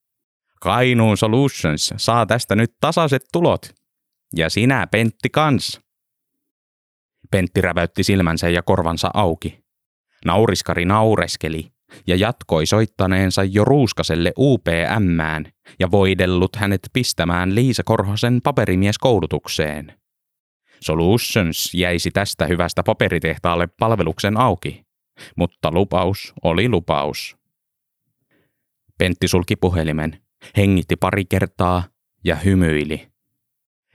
Kainuun 0.62 1.18
Solutions 1.18 1.94
saa 1.98 2.26
tästä 2.26 2.56
nyt 2.56 2.72
tasaiset 2.82 3.26
tulot. 3.32 3.70
Ja 4.36 4.50
sinä, 4.50 4.88
Pentti, 4.92 5.30
kans. 5.30 5.82
Pentti 7.32 7.62
räväytti 7.62 8.04
silmänsä 8.04 8.50
ja 8.50 8.62
korvansa 8.62 9.10
auki. 9.14 9.60
Nauriskari 10.26 10.86
naureskeli 10.86 11.75
ja 12.08 12.16
jatkoi 12.16 12.66
soittaneensa 12.66 13.44
jo 13.44 13.66
Ruuskaselle 13.66 14.34
UPMään 14.38 15.46
ja 15.80 15.92
voidellut 15.92 16.56
hänet 16.56 16.82
pistämään 16.94 17.56
Liisa 17.56 17.84
Korhosen 17.86 18.42
paperimieskoulutukseen. 18.44 19.94
Solutions 20.80 21.74
jäisi 21.74 22.12
tästä 22.12 22.46
hyvästä 22.46 22.84
paperitehtaalle 22.84 23.68
palveluksen 23.80 24.38
auki, 24.38 24.86
mutta 25.36 25.72
lupaus 25.72 26.34
oli 26.44 26.70
lupaus. 26.70 27.38
Pentti 28.98 29.28
sulki 29.28 29.56
puhelimen, 29.56 30.22
hengitti 30.58 30.96
pari 30.96 31.26
kertaa 31.26 31.84
ja 32.24 32.36
hymyili. 32.36 33.08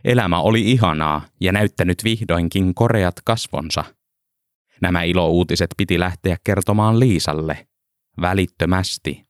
Elämä 0.04 0.40
oli 0.40 0.70
ihanaa 0.70 1.22
ja 1.40 1.52
näyttänyt 1.52 2.04
vihdoinkin 2.04 2.74
koreat 2.74 3.14
kasvonsa. 3.24 3.84
Nämä 4.80 5.02
ilouutiset 5.02 5.70
piti 5.76 5.98
lähteä 5.98 6.36
kertomaan 6.44 7.00
Liisalle– 7.00 7.66
välittömästi. 8.20 9.26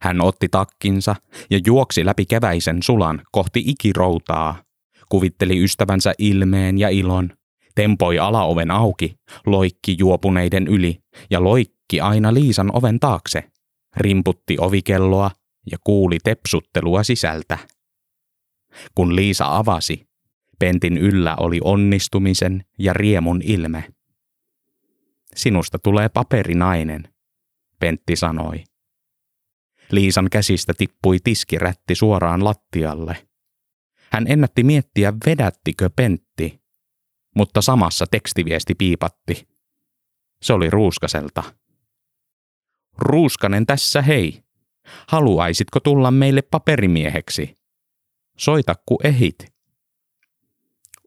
Hän 0.00 0.20
otti 0.20 0.48
takkinsa 0.48 1.16
ja 1.50 1.60
juoksi 1.66 2.06
läpi 2.06 2.26
keväisen 2.26 2.82
sulan 2.82 3.22
kohti 3.32 3.62
ikiroutaa, 3.66 4.62
kuvitteli 5.08 5.64
ystävänsä 5.64 6.12
ilmeen 6.18 6.78
ja 6.78 6.88
ilon, 6.88 7.30
tempoi 7.74 8.18
alaoven 8.18 8.70
auki, 8.70 9.16
loikki 9.46 9.96
juopuneiden 9.98 10.68
yli 10.68 10.98
ja 11.30 11.44
loikki 11.44 12.00
aina 12.00 12.34
Liisan 12.34 12.76
oven 12.76 13.00
taakse, 13.00 13.50
rimputti 13.96 14.56
ovikelloa 14.60 15.30
ja 15.70 15.78
kuuli 15.84 16.18
tepsuttelua 16.24 17.02
sisältä. 17.02 17.58
Kun 18.94 19.16
Liisa 19.16 19.56
avasi, 19.56 20.06
Pentin 20.58 20.98
yllä 20.98 21.36
oli 21.40 21.60
onnistumisen 21.64 22.64
ja 22.78 22.92
riemun 22.92 23.42
ilme. 23.44 23.84
Sinusta 25.34 25.78
tulee 25.78 26.08
paperinainen, 26.08 27.08
Pentti 27.78 28.16
sanoi. 28.16 28.64
Liisan 29.90 30.28
käsistä 30.30 30.74
tippui 30.74 31.18
tiskirätti 31.24 31.94
suoraan 31.94 32.44
lattialle. 32.44 33.28
Hän 34.12 34.26
ennätti 34.28 34.64
miettiä, 34.64 35.12
vedättikö 35.26 35.90
Pentti, 35.96 36.60
mutta 37.36 37.62
samassa 37.62 38.06
tekstiviesti 38.10 38.74
piipatti. 38.74 39.48
Se 40.42 40.52
oli 40.52 40.70
Ruuskaselta. 40.70 41.42
Ruuskanen 42.98 43.66
tässä 43.66 44.02
hei. 44.02 44.42
Haluaisitko 45.08 45.80
tulla 45.80 46.10
meille 46.10 46.42
paperimieheksi? 46.42 47.58
Soita 48.38 48.74
ku 48.86 48.98
ehit. 49.04 49.54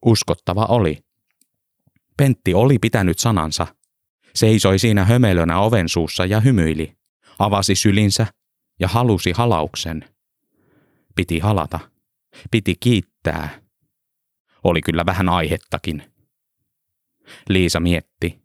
Uskottava 0.06 0.66
oli. 0.66 0.98
Pentti 2.18 2.54
oli 2.54 2.80
pitänyt 2.80 3.20
sanansa. 3.20 3.68
Seisoi 4.36 4.80
siinä 4.80 5.06
hömelönä 5.06 5.60
oven 5.60 5.90
suussa 5.90 6.26
ja 6.26 6.40
hymyili. 6.40 6.98
Avasi 7.40 7.76
sylinsä 7.76 8.28
ja 8.80 8.88
halusi 8.88 9.32
halauksen. 9.32 10.06
Piti 11.16 11.40
halata. 11.40 11.80
Piti 12.52 12.76
kiittää. 12.80 13.50
Oli 14.64 14.82
kyllä 14.82 15.06
vähän 15.06 15.30
aihettakin. 15.30 16.04
Liisa 17.50 17.80
mietti. 17.80 18.42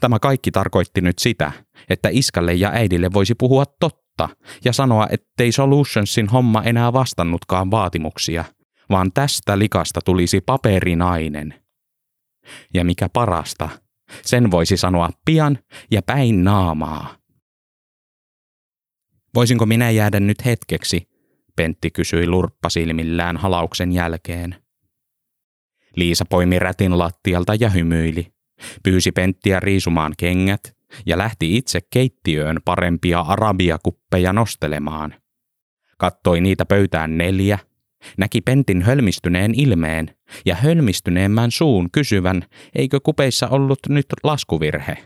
Tämä 0.00 0.18
kaikki 0.18 0.50
tarkoitti 0.50 1.00
nyt 1.00 1.18
sitä, 1.18 1.52
että 1.88 2.08
iskalle 2.12 2.54
ja 2.54 2.70
äidille 2.70 3.12
voisi 3.12 3.34
puhua 3.34 3.64
totta 3.80 4.28
ja 4.64 4.72
sanoa, 4.72 5.06
ettei 5.10 5.52
Solutionsin 5.52 6.28
homma 6.28 6.62
enää 6.62 6.92
vastannutkaan 6.92 7.70
vaatimuksia, 7.70 8.44
vaan 8.90 9.12
tästä 9.12 9.58
likasta 9.58 10.00
tulisi 10.04 10.40
paperinainen. 10.40 11.54
Ja 12.74 12.84
mikä 12.84 13.08
parasta, 13.08 13.68
sen 14.22 14.50
voisi 14.50 14.76
sanoa 14.76 15.10
pian 15.24 15.58
ja 15.90 16.02
päin 16.02 16.44
naamaa. 16.44 17.16
Voisinko 19.34 19.66
minä 19.66 19.90
jäädä 19.90 20.20
nyt 20.20 20.44
hetkeksi, 20.44 21.08
Pentti 21.56 21.90
kysyi 21.90 22.26
lurppasilmillään 22.26 23.36
halauksen 23.36 23.92
jälkeen. 23.92 24.56
Liisa 25.96 26.24
poimi 26.24 26.58
rätin 26.58 26.98
lattialta 26.98 27.54
ja 27.60 27.70
hymyili. 27.70 28.34
Pyysi 28.82 29.12
Penttiä 29.12 29.60
riisumaan 29.60 30.14
kengät 30.18 30.76
ja 31.06 31.18
lähti 31.18 31.56
itse 31.56 31.80
keittiöön 31.90 32.60
parempia 32.64 33.20
arabiakuppeja 33.20 34.32
nostelemaan. 34.32 35.14
Kattoi 35.98 36.40
niitä 36.40 36.64
pöytään 36.64 37.18
neljä, 37.18 37.58
näki 38.18 38.40
Pentin 38.40 38.82
hölmistyneen 38.82 39.54
ilmeen 39.54 40.10
ja 40.46 40.54
hölmistyneemmän 40.54 41.50
suun 41.50 41.90
kysyvän, 41.90 42.44
eikö 42.74 43.00
kupeissa 43.00 43.48
ollut 43.48 43.78
nyt 43.88 44.06
laskuvirhe. 44.22 44.96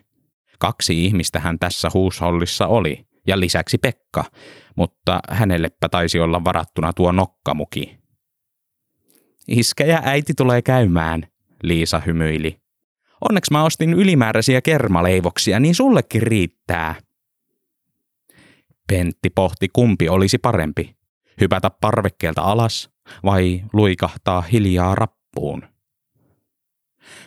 Kaksi 0.58 1.04
ihmistä 1.04 1.40
hän 1.40 1.58
tässä 1.58 1.90
huushollissa 1.94 2.66
oli, 2.66 3.06
ja 3.26 3.40
lisäksi 3.40 3.78
Pekka, 3.78 4.24
mutta 4.76 5.20
hänellepä 5.30 5.88
taisi 5.88 6.20
olla 6.20 6.44
varattuna 6.44 6.92
tuo 6.92 7.12
nokkamuki. 7.12 7.98
Iskä 9.48 9.84
ja 9.84 10.02
äiti 10.04 10.34
tulee 10.34 10.62
käymään, 10.62 11.22
Liisa 11.62 12.02
hymyili. 12.06 12.60
Onneksi 13.28 13.52
mä 13.52 13.64
ostin 13.64 13.94
ylimääräisiä 13.94 14.62
kermaleivoksia, 14.62 15.60
niin 15.60 15.74
sullekin 15.74 16.22
riittää. 16.22 16.94
Pentti 18.88 19.30
pohti 19.30 19.68
kumpi 19.72 20.08
olisi 20.08 20.38
parempi, 20.38 20.96
hypätä 21.40 21.70
parvekkeelta 21.70 22.42
alas 22.42 22.90
vai 23.24 23.64
luikahtaa 23.72 24.40
hiljaa 24.40 24.94
rappuun. 24.94 25.62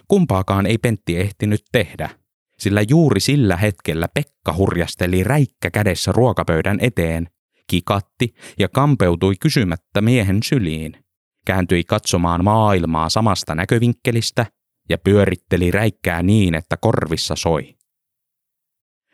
Kumpaakaan 0.08 0.66
ei 0.66 0.78
Pentti 0.78 1.18
ehtinyt 1.18 1.62
tehdä, 1.72 2.10
sillä 2.58 2.82
juuri 2.90 3.20
sillä 3.20 3.58
hetkellä 3.58 4.08
Pekka 4.14 4.54
hurjasteli 4.54 5.24
räikkä 5.24 5.72
kädessä 5.72 6.12
ruokapöydän 6.12 6.78
eteen, 6.82 7.28
kikatti 7.68 8.34
ja 8.60 8.70
kampeutui 8.70 9.36
kysymättä 9.40 10.02
miehen 10.02 10.44
syliin 10.44 11.04
kääntyi 11.46 11.84
katsomaan 11.84 12.44
maailmaa 12.44 13.10
samasta 13.10 13.56
näkövinkkelistä 13.56 14.46
ja 14.90 14.98
pyöritteli 14.98 15.72
räikkää 15.72 16.24
niin, 16.24 16.56
että 16.56 16.78
korvissa 16.78 17.36
soi. 17.36 17.76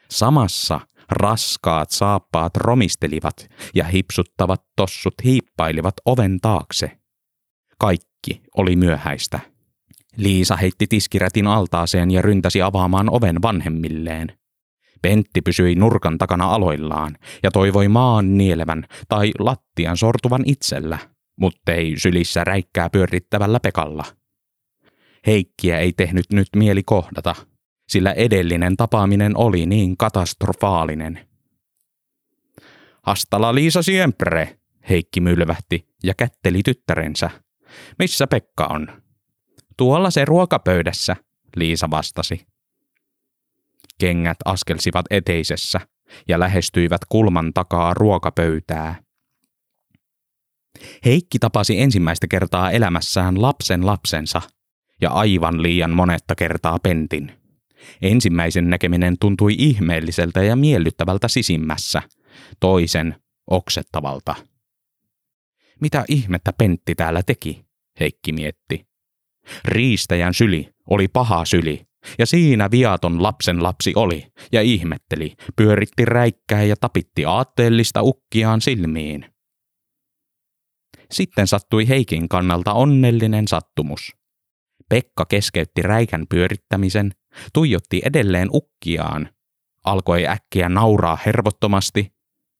Samassa 0.10 0.80
raskaat 1.10 1.90
saappaat 1.90 2.58
romistelivat 2.58 3.50
ja 3.76 3.84
hipsuttavat 3.84 4.64
tossut 4.76 5.14
hiippailivat 5.24 5.94
oven 6.06 6.40
taakse. 6.42 6.92
Kaikki 7.80 8.42
oli 8.58 8.76
myöhäistä. 8.76 9.40
Liisa 10.18 10.56
heitti 10.56 10.88
tiskirätin 10.88 11.48
altaaseen 11.48 12.12
ja 12.12 12.22
ryntäsi 12.22 12.62
avaamaan 12.62 13.10
oven 13.10 13.42
vanhemmilleen. 13.42 14.38
Pentti 15.02 15.42
pysyi 15.42 15.76
nurkan 15.76 16.18
takana 16.18 16.46
aloillaan 16.46 17.18
ja 17.44 17.52
toivoi 17.52 17.88
maan 17.88 18.38
nielevän 18.38 18.88
tai 19.08 19.32
lattian 19.40 19.98
sortuvan 19.98 20.44
itsellä– 20.46 20.98
mutta 21.40 21.74
ei 21.74 21.94
sylissä 21.98 22.44
räikkää 22.44 22.90
pyörittävällä 22.90 23.60
Pekalla. 23.60 24.06
Heikkiä 25.28 25.80
ei 25.80 25.94
tehnyt 25.94 26.26
nyt 26.32 26.48
mieli 26.56 26.84
kohdata, 26.84 27.36
sillä 27.88 28.12
edellinen 28.12 28.78
tapaaminen 28.78 29.38
oli 29.38 29.66
niin 29.66 29.98
katastrofaalinen. 29.98 31.28
Hastala 33.04 33.56
Liisa 33.56 33.82
siempre, 33.82 34.60
Heikki 34.90 35.20
mylvähti 35.20 35.88
ja 36.04 36.14
kätteli 36.14 36.64
tyttärensä. 36.64 37.30
Missä 38.00 38.28
Pekka 38.28 38.66
on? 38.66 38.88
Tuolla 39.78 40.12
se 40.12 40.26
ruokapöydässä, 40.26 41.16
Liisa 41.56 41.90
vastasi. 41.90 42.48
Kengät 44.00 44.38
askelsivat 44.46 45.06
eteisessä 45.10 45.80
ja 46.28 46.40
lähestyivät 46.40 47.02
kulman 47.10 47.54
takaa 47.54 47.94
ruokapöytää. 47.94 48.96
Heikki 51.06 51.40
tapasi 51.40 51.82
ensimmäistä 51.82 52.28
kertaa 52.28 52.72
elämässään 52.72 53.42
lapsen 53.42 53.86
lapsensa 53.86 54.42
ja 55.02 55.10
aivan 55.10 55.64
liian 55.64 55.92
monetta 55.92 56.36
kertaa 56.36 56.80
pentin. 56.84 57.47
Ensimmäisen 58.02 58.70
näkeminen 58.70 59.16
tuntui 59.20 59.56
ihmeelliseltä 59.58 60.44
ja 60.44 60.56
miellyttävältä 60.56 61.28
sisimmässä, 61.28 62.02
toisen 62.60 63.16
oksettavalta. 63.48 64.36
Mitä 65.82 66.06
ihmettä 66.08 66.54
Pentti 66.54 66.96
täällä 66.96 67.24
teki, 67.24 67.66
Heikki 68.00 68.32
mietti. 68.32 68.88
Riistäjän 69.66 70.34
syli 70.34 70.70
oli 70.90 71.08
paha 71.08 71.46
syli, 71.46 71.88
ja 72.20 72.26
siinä 72.26 72.72
viaton 72.72 73.24
lapsen 73.24 73.64
lapsi 73.64 73.94
oli, 73.96 74.28
ja 74.52 74.62
ihmetteli, 74.62 75.36
pyöritti 75.56 76.06
räikkää 76.06 76.64
ja 76.64 76.76
tapitti 76.82 77.26
aatteellista 77.26 78.02
ukkiaan 78.02 78.62
silmiin. 78.62 79.26
Sitten 81.12 81.48
sattui 81.48 81.88
Heikin 81.88 82.30
kannalta 82.30 82.74
onnellinen 82.74 83.48
sattumus. 83.48 84.16
Pekka 84.90 85.26
keskeytti 85.26 85.82
räikän 85.82 86.26
pyörittämisen, 86.30 87.12
tuijotti 87.54 88.02
edelleen 88.06 88.50
ukkiaan, 88.54 89.30
alkoi 89.84 90.28
äkkiä 90.28 90.70
nauraa 90.70 91.18
hervottomasti 91.26 92.14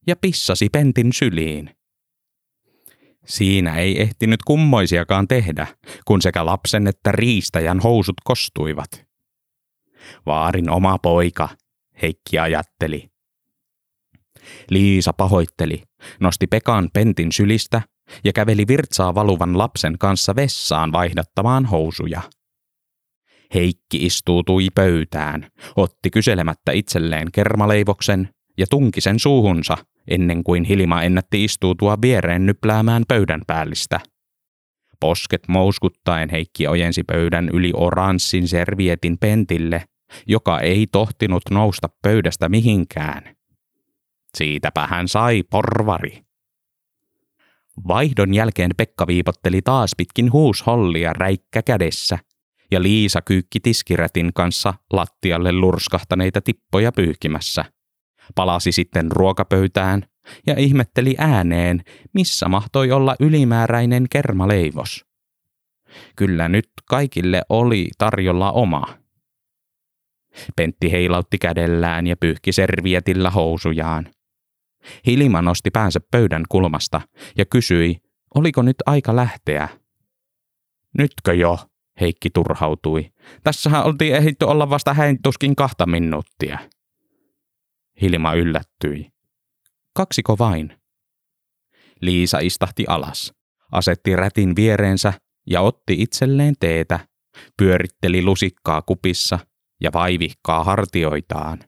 ja 0.08 0.16
pissasi 0.16 0.70
Pentin 0.70 1.14
syliin. 1.14 1.78
Siinä 3.26 3.78
ei 3.78 4.02
ehtinyt 4.02 4.44
kummoisiakaan 4.44 5.28
tehdä, 5.28 5.68
kun 6.06 6.22
sekä 6.22 6.46
lapsen 6.46 6.88
että 6.88 7.12
riistäjän 7.12 7.80
housut 7.80 8.16
kostuivat. 8.24 9.06
Vaarin 10.26 10.70
oma 10.70 10.98
poika, 10.98 11.50
Heikki 12.02 12.40
ajatteli. 12.40 13.10
Liisa 14.70 15.14
pahoitteli, 15.14 15.84
nosti 16.20 16.48
Pekan 16.48 16.90
Pentin 16.94 17.32
sylistä 17.32 17.82
ja 18.24 18.34
käveli 18.34 18.68
virtsaa 18.68 19.16
valuvan 19.16 19.58
lapsen 19.58 19.98
kanssa 19.98 20.36
vessaan 20.36 20.92
vaihdattamaan 20.92 21.66
housuja. 21.66 22.22
Heikki 23.54 24.06
istuutui 24.06 24.68
pöytään, 24.76 25.48
otti 25.76 26.10
kyselemättä 26.10 26.72
itselleen 26.72 27.28
kermaleivoksen 27.32 28.30
ja 28.58 28.66
tunki 28.70 29.02
sen 29.02 29.20
suuhunsa 29.20 29.78
ennen 30.08 30.44
kuin 30.44 30.64
Hilma 30.64 31.04
ennätti 31.04 31.44
istuutua 31.44 31.98
viereen 32.02 32.46
nypläämään 32.46 33.04
pöydän 33.08 33.42
päällistä. 33.48 34.00
Posket 35.00 35.48
mouskuttaen 35.48 36.30
Heikki 36.30 36.68
ojensi 36.68 37.04
pöydän 37.04 37.50
yli 37.54 37.72
oranssin 37.74 38.48
servietin 38.48 39.18
pentille, 39.18 39.84
joka 40.28 40.60
ei 40.60 40.88
tohtinut 40.92 41.44
nousta 41.52 41.90
pöydästä 42.02 42.50
mihinkään. 42.50 43.36
Siitäpä 44.38 44.88
hän 44.88 45.08
sai 45.08 45.44
porvari. 45.44 46.22
Vaihdon 47.88 48.34
jälkeen 48.34 48.72
Pekka 48.78 49.08
viipotteli 49.08 49.62
taas 49.62 49.92
pitkin 49.98 50.32
huushollia 50.32 51.14
räikkä 51.14 51.62
kädessä, 51.62 52.20
ja 52.72 52.82
Liisa 52.82 53.22
kyykki 53.22 53.60
tiskirätin 53.60 54.32
kanssa 54.34 54.74
lattialle 54.94 55.52
lurskahtaneita 55.52 56.42
tippoja 56.42 56.92
pyyhkimässä. 56.92 57.66
Palasi 58.36 58.72
sitten 58.72 59.12
ruokapöytään, 59.12 60.04
ja 60.48 60.56
ihmetteli 60.58 61.16
ääneen, 61.18 61.82
missä 62.14 62.48
mahtoi 62.50 62.92
olla 62.92 63.16
ylimääräinen 63.20 64.06
kermaleivos. 64.10 65.06
Kyllä 66.16 66.48
nyt 66.48 66.70
kaikille 66.86 67.42
oli 67.50 67.88
tarjolla 67.98 68.52
oma. 68.52 68.98
Pentti 70.56 70.92
heilautti 70.92 71.38
kädellään 71.38 72.08
ja 72.08 72.18
pyyhki 72.18 72.52
servietillä 72.52 73.30
housujaan. 73.30 74.08
Hilma 75.06 75.42
nosti 75.42 75.72
päänsä 75.72 76.00
pöydän 76.12 76.44
kulmasta 76.50 77.02
ja 77.38 77.46
kysyi, 77.46 77.98
oliko 78.36 78.62
nyt 78.62 78.76
aika 78.86 79.16
lähteä. 79.16 79.70
Nytkö 80.98 81.34
jo? 81.34 81.58
Heikki 82.02 82.30
turhautui. 82.30 83.12
Tässähän 83.44 83.86
oltiin 83.86 84.16
ehditty 84.16 84.46
olla 84.46 84.70
vasta 84.70 84.94
heintuskin 84.94 85.56
kahta 85.56 85.86
minuuttia. 85.86 86.60
Hilma 88.02 88.34
yllättyi. 88.34 89.12
Kaksiko 89.94 90.38
vain? 90.38 90.78
Liisa 92.02 92.40
istahti 92.40 92.86
alas, 92.88 93.34
asetti 93.72 94.16
rätin 94.16 94.56
viereensä 94.56 95.14
ja 95.50 95.62
otti 95.62 96.02
itselleen 96.02 96.54
teetä, 96.60 97.00
pyöritteli 97.58 98.22
lusikkaa 98.22 98.82
kupissa 98.82 99.40
ja 99.82 99.90
vaivihkaa 99.94 100.64
hartioitaan. 100.64 101.60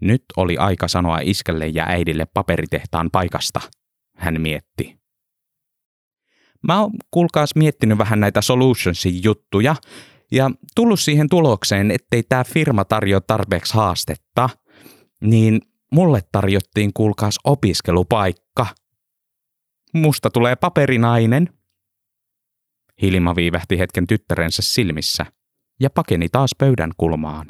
Nyt 0.00 0.24
oli 0.36 0.56
aika 0.56 0.88
sanoa 0.88 1.18
iskelle 1.22 1.66
ja 1.66 1.84
äidille 1.88 2.26
paperitehtaan 2.34 3.10
paikasta, 3.10 3.60
hän 4.16 4.40
mietti. 4.40 5.01
Mä 6.62 6.80
oon 6.80 6.90
kuulkaas 7.10 7.54
miettinyt 7.54 7.98
vähän 7.98 8.20
näitä 8.20 8.40
solutionsin 8.40 9.24
juttuja 9.24 9.76
ja 10.32 10.50
tullut 10.74 11.00
siihen 11.00 11.28
tulokseen, 11.28 11.90
ettei 11.90 12.22
tämä 12.22 12.44
firma 12.44 12.84
tarjoa 12.84 13.20
tarpeeksi 13.20 13.74
haastetta, 13.74 14.50
niin 15.20 15.60
mulle 15.92 16.20
tarjottiin 16.32 16.90
kuulkaas 16.94 17.38
opiskelupaikka. 17.44 18.66
Musta 19.94 20.30
tulee 20.30 20.56
paperinainen. 20.56 21.48
Hilma 23.02 23.36
viivähti 23.36 23.78
hetken 23.78 24.06
tyttärensä 24.06 24.62
silmissä 24.62 25.26
ja 25.80 25.90
pakeni 25.90 26.28
taas 26.28 26.50
pöydän 26.58 26.90
kulmaan. 26.96 27.46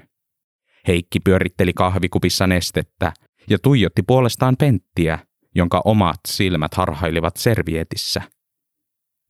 Heikki 0.88 1.20
pyöritteli 1.20 1.72
kahvikupissa 1.72 2.46
nestettä 2.46 3.12
ja 3.50 3.58
tuijotti 3.58 4.02
puolestaan 4.02 4.56
penttiä, 4.56 5.18
jonka 5.54 5.82
omat 5.84 6.20
silmät 6.28 6.74
harhailivat 6.74 7.36
servietissä. 7.36 8.22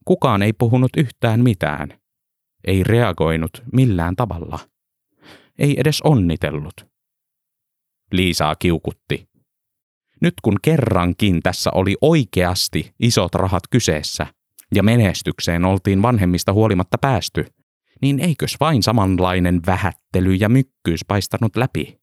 Kukaan 0.05 0.41
ei 0.41 0.53
puhunut 0.53 0.91
yhtään 0.97 1.43
mitään. 1.43 1.99
Ei 2.63 2.83
reagoinut 2.83 3.63
millään 3.73 4.15
tavalla. 4.15 4.59
Ei 5.59 5.79
edes 5.79 6.01
onnitellut. 6.01 6.73
Liisaa 8.11 8.55
kiukutti. 8.55 9.29
Nyt 10.21 10.33
kun 10.41 10.57
kerrankin 10.61 11.39
tässä 11.43 11.69
oli 11.73 11.95
oikeasti 12.01 12.93
isot 12.99 13.35
rahat 13.35 13.63
kyseessä 13.69 14.27
ja 14.75 14.83
menestykseen 14.83 15.65
oltiin 15.65 16.01
vanhemmista 16.01 16.53
huolimatta 16.53 16.97
päästy, 16.97 17.45
niin 18.01 18.19
eikös 18.19 18.57
vain 18.59 18.83
samanlainen 18.83 19.61
vähättely 19.65 20.33
ja 20.33 20.49
mykkyys 20.49 21.05
paistanut 21.07 21.55
läpi? 21.55 21.99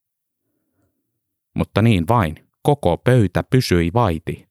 Mutta 1.55 1.83
niin 1.83 2.09
vain, 2.09 2.49
koko 2.63 2.99
pöytä 2.99 3.43
pysyi 3.51 3.91
vaiti. 3.95 4.50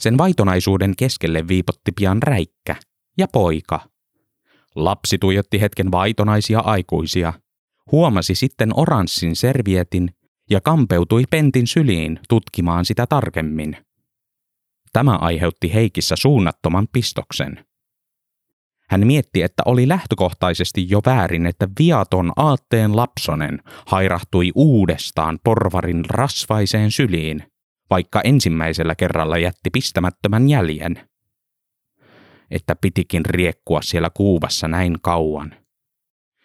Sen 0.00 0.18
vaitonaisuuden 0.18 0.96
keskelle 0.96 1.48
viipotti 1.48 1.92
pian 1.92 2.22
räikkä 2.22 2.76
ja 3.18 3.26
poika. 3.32 3.80
Lapsi 4.74 5.18
tuijotti 5.18 5.60
hetken 5.60 5.92
vaitonaisia 5.92 6.60
aikuisia, 6.60 7.32
huomasi 7.92 8.34
sitten 8.34 8.78
oranssin 8.78 9.36
servietin 9.36 10.08
ja 10.50 10.60
kampeutui 10.60 11.24
pentin 11.30 11.66
syliin 11.66 12.20
tutkimaan 12.28 12.84
sitä 12.84 13.06
tarkemmin. 13.06 13.76
Tämä 14.92 15.16
aiheutti 15.16 15.74
Heikissä 15.74 16.16
suunnattoman 16.16 16.88
pistoksen. 16.92 17.64
Hän 18.90 19.06
mietti, 19.06 19.42
että 19.42 19.62
oli 19.66 19.88
lähtökohtaisesti 19.88 20.86
jo 20.90 21.00
väärin, 21.06 21.46
että 21.46 21.68
viaton 21.78 22.32
aatteen 22.36 22.96
lapsonen 22.96 23.62
hairahtui 23.86 24.52
uudestaan 24.54 25.38
porvarin 25.44 26.04
rasvaiseen 26.04 26.90
syliin, 26.90 27.49
vaikka 27.90 28.20
ensimmäisellä 28.20 28.94
kerralla 28.94 29.38
jätti 29.38 29.70
pistämättömän 29.70 30.48
jäljen. 30.48 31.08
Että 32.50 32.76
pitikin 32.80 33.26
riekkua 33.26 33.82
siellä 33.82 34.10
kuuvassa 34.14 34.68
näin 34.68 34.96
kauan. 35.02 35.54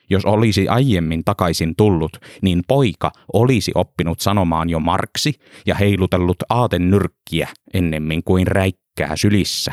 Jos 0.10 0.25
olisi 0.25 0.67
aiemmin 0.67 1.23
takaisin 1.23 1.75
tullut, 1.75 2.17
niin 2.41 2.62
poika 2.67 3.12
olisi 3.34 3.71
oppinut 3.75 4.19
sanomaan 4.19 4.69
jo 4.69 4.79
marksi 4.79 5.34
ja 5.65 5.75
heilutellut 5.75 6.38
aaten 6.49 6.91
nyrkkiä 6.91 7.49
ennemmin 7.73 8.23
kuin 8.23 8.47
räikkää 8.47 9.15
sylissä. 9.15 9.71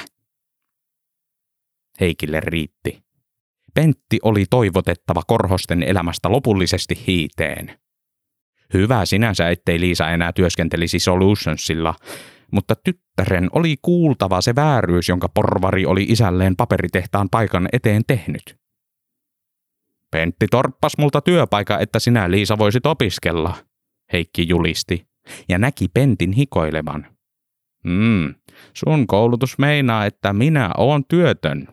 Heikille 2.01 2.41
riitti. 2.41 3.03
Pentti 3.75 4.19
oli 4.23 4.45
toivotettava 4.51 5.23
korhosten 5.27 5.83
elämästä 5.83 6.33
lopullisesti 6.33 7.05
hiiteen. 7.07 7.79
Hyvä 8.73 9.07
sinänsä, 9.07 9.49
ettei 9.49 9.81
Liisa 9.81 10.11
enää 10.11 10.33
työskentelisi 10.33 10.99
Solutionsilla, 10.99 11.95
mutta 12.53 12.75
tyttären 12.85 13.49
oli 13.53 13.77
kuultava 13.83 14.41
se 14.41 14.55
vääryys, 14.55 15.09
jonka 15.09 15.29
porvari 15.29 15.87
oli 15.87 16.03
isälleen 16.09 16.57
paperitehtaan 16.57 17.29
paikan 17.31 17.69
eteen 17.73 18.03
tehnyt. 18.07 18.57
Pentti 20.11 20.47
torppas 20.51 20.93
multa 20.99 21.21
työpaikka, 21.21 21.79
että 21.79 21.99
sinä 21.99 22.31
Liisa 22.31 22.59
voisit 22.59 22.87
opiskella, 22.87 23.55
Heikki 24.13 24.49
julisti, 24.49 25.07
ja 25.49 25.59
näki 25.59 25.89
Pentin 25.89 26.33
hikoilevan. 26.33 27.07
Hmm, 27.89 28.35
sun 28.77 29.07
koulutus 29.07 29.59
meinaa, 29.59 30.07
että 30.07 30.33
minä 30.33 30.71
oon 30.77 31.05
työtön. 31.05 31.69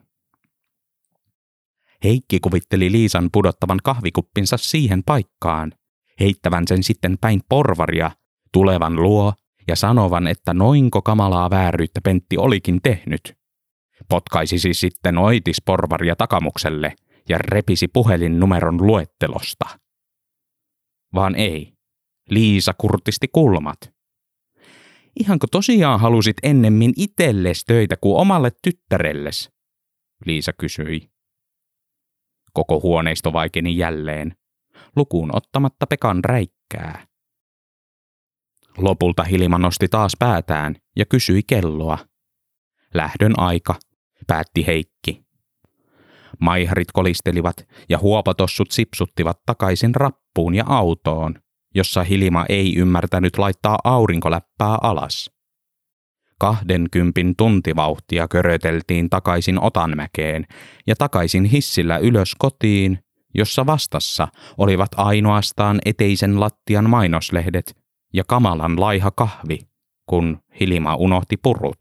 Heikki 2.03 2.39
kuvitteli 2.39 2.91
Liisan 2.91 3.29
pudottavan 3.33 3.79
kahvikuppinsa 3.83 4.57
siihen 4.57 5.03
paikkaan, 5.03 5.71
heittävän 6.19 6.63
sen 6.67 6.83
sitten 6.83 7.17
päin 7.21 7.41
porvaria, 7.49 8.11
tulevan 8.53 8.95
luo 8.95 9.33
ja 9.67 9.75
sanovan, 9.75 10.27
että 10.27 10.53
noinko 10.53 11.01
kamalaa 11.01 11.49
vääryyttä 11.49 12.01
Pentti 12.03 12.37
olikin 12.37 12.79
tehnyt. 12.83 13.37
Potkaisi 14.09 14.59
siis 14.59 14.79
sitten 14.79 15.17
oitis 15.17 15.61
porvaria 15.65 16.15
takamukselle 16.15 16.95
ja 17.29 17.37
repisi 17.37 17.87
puhelinnumeron 17.87 18.87
luettelosta. 18.87 19.65
Vaan 21.13 21.35
ei. 21.35 21.73
Liisa 22.29 22.73
kurtisti 22.77 23.27
kulmat. 23.27 23.77
Ihanko 25.19 25.47
tosiaan 25.51 25.99
halusit 25.99 26.37
ennemmin 26.43 26.93
itelles 26.97 27.65
töitä 27.65 27.95
kuin 28.01 28.21
omalle 28.21 28.51
tyttärelles? 28.61 29.51
Liisa 30.25 30.53
kysyi. 30.53 31.09
Koko 32.53 32.79
huoneisto 32.79 33.33
vaikeni 33.33 33.77
jälleen, 33.77 34.33
lukuun 34.95 35.35
ottamatta 35.35 35.87
Pekan 35.87 36.23
räikkää. 36.23 37.07
Lopulta 38.77 39.23
Hilma 39.23 39.57
nosti 39.57 39.87
taas 39.87 40.11
päätään 40.19 40.75
ja 40.95 41.05
kysyi 41.05 41.41
kelloa. 41.47 41.97
Lähdön 42.93 43.39
aika, 43.39 43.75
päätti 44.27 44.67
Heikki. 44.67 45.23
Maiharit 46.39 46.91
kolistelivat 46.93 47.55
ja 47.89 47.97
huopatossut 47.97 48.71
sipsuttivat 48.71 49.39
takaisin 49.45 49.95
rappuun 49.95 50.55
ja 50.55 50.63
autoon, 50.67 51.35
jossa 51.75 52.03
Hilma 52.03 52.45
ei 52.49 52.75
ymmärtänyt 52.77 53.37
laittaa 53.37 53.77
aurinkoläppää 53.83 54.77
alas. 54.81 55.31
Kahden 56.39 56.85
kympin 56.91 57.35
tuntivauhtia 57.35 58.27
köröteltiin 58.27 59.09
takaisin 59.09 59.63
Otanmäkeen 59.63 60.47
ja 60.87 60.95
takaisin 60.95 61.45
hissillä 61.45 61.97
ylös 61.97 62.35
kotiin, 62.39 62.99
jossa 63.33 63.65
vastassa 63.65 64.27
olivat 64.57 64.89
ainoastaan 64.97 65.79
eteisen 65.85 66.39
lattian 66.39 66.89
mainoslehdet 66.89 67.77
ja 68.13 68.23
kamalan 68.27 68.79
laiha 68.79 69.11
kahvi, 69.11 69.59
kun 70.05 70.39
Hilma 70.59 70.95
unohti 70.95 71.37
purut. 71.37 71.77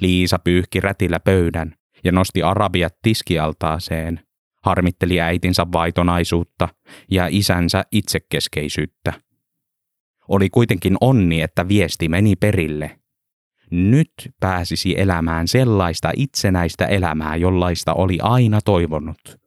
Liisa 0.00 0.38
pyyhki 0.38 0.80
rätillä 0.80 1.20
pöydän 1.20 1.74
ja 2.04 2.12
nosti 2.12 2.42
arabiat 2.42 2.94
tiskialtaaseen, 3.02 4.20
harmitteli 4.64 5.20
äitinsä 5.20 5.66
vaitonaisuutta 5.72 6.68
ja 7.10 7.26
isänsä 7.30 7.84
itsekeskeisyyttä. 7.92 9.12
Oli 10.28 10.50
kuitenkin 10.50 10.96
onni, 11.00 11.40
että 11.40 11.68
viesti 11.68 12.08
meni 12.08 12.36
perille. 12.36 13.00
Nyt 13.74 14.12
pääsisi 14.40 14.94
elämään 14.98 15.48
sellaista 15.48 16.10
itsenäistä 16.16 16.86
elämää, 16.86 17.36
jollaista 17.36 17.94
oli 17.94 18.18
aina 18.22 18.60
toivonut. 18.64 19.40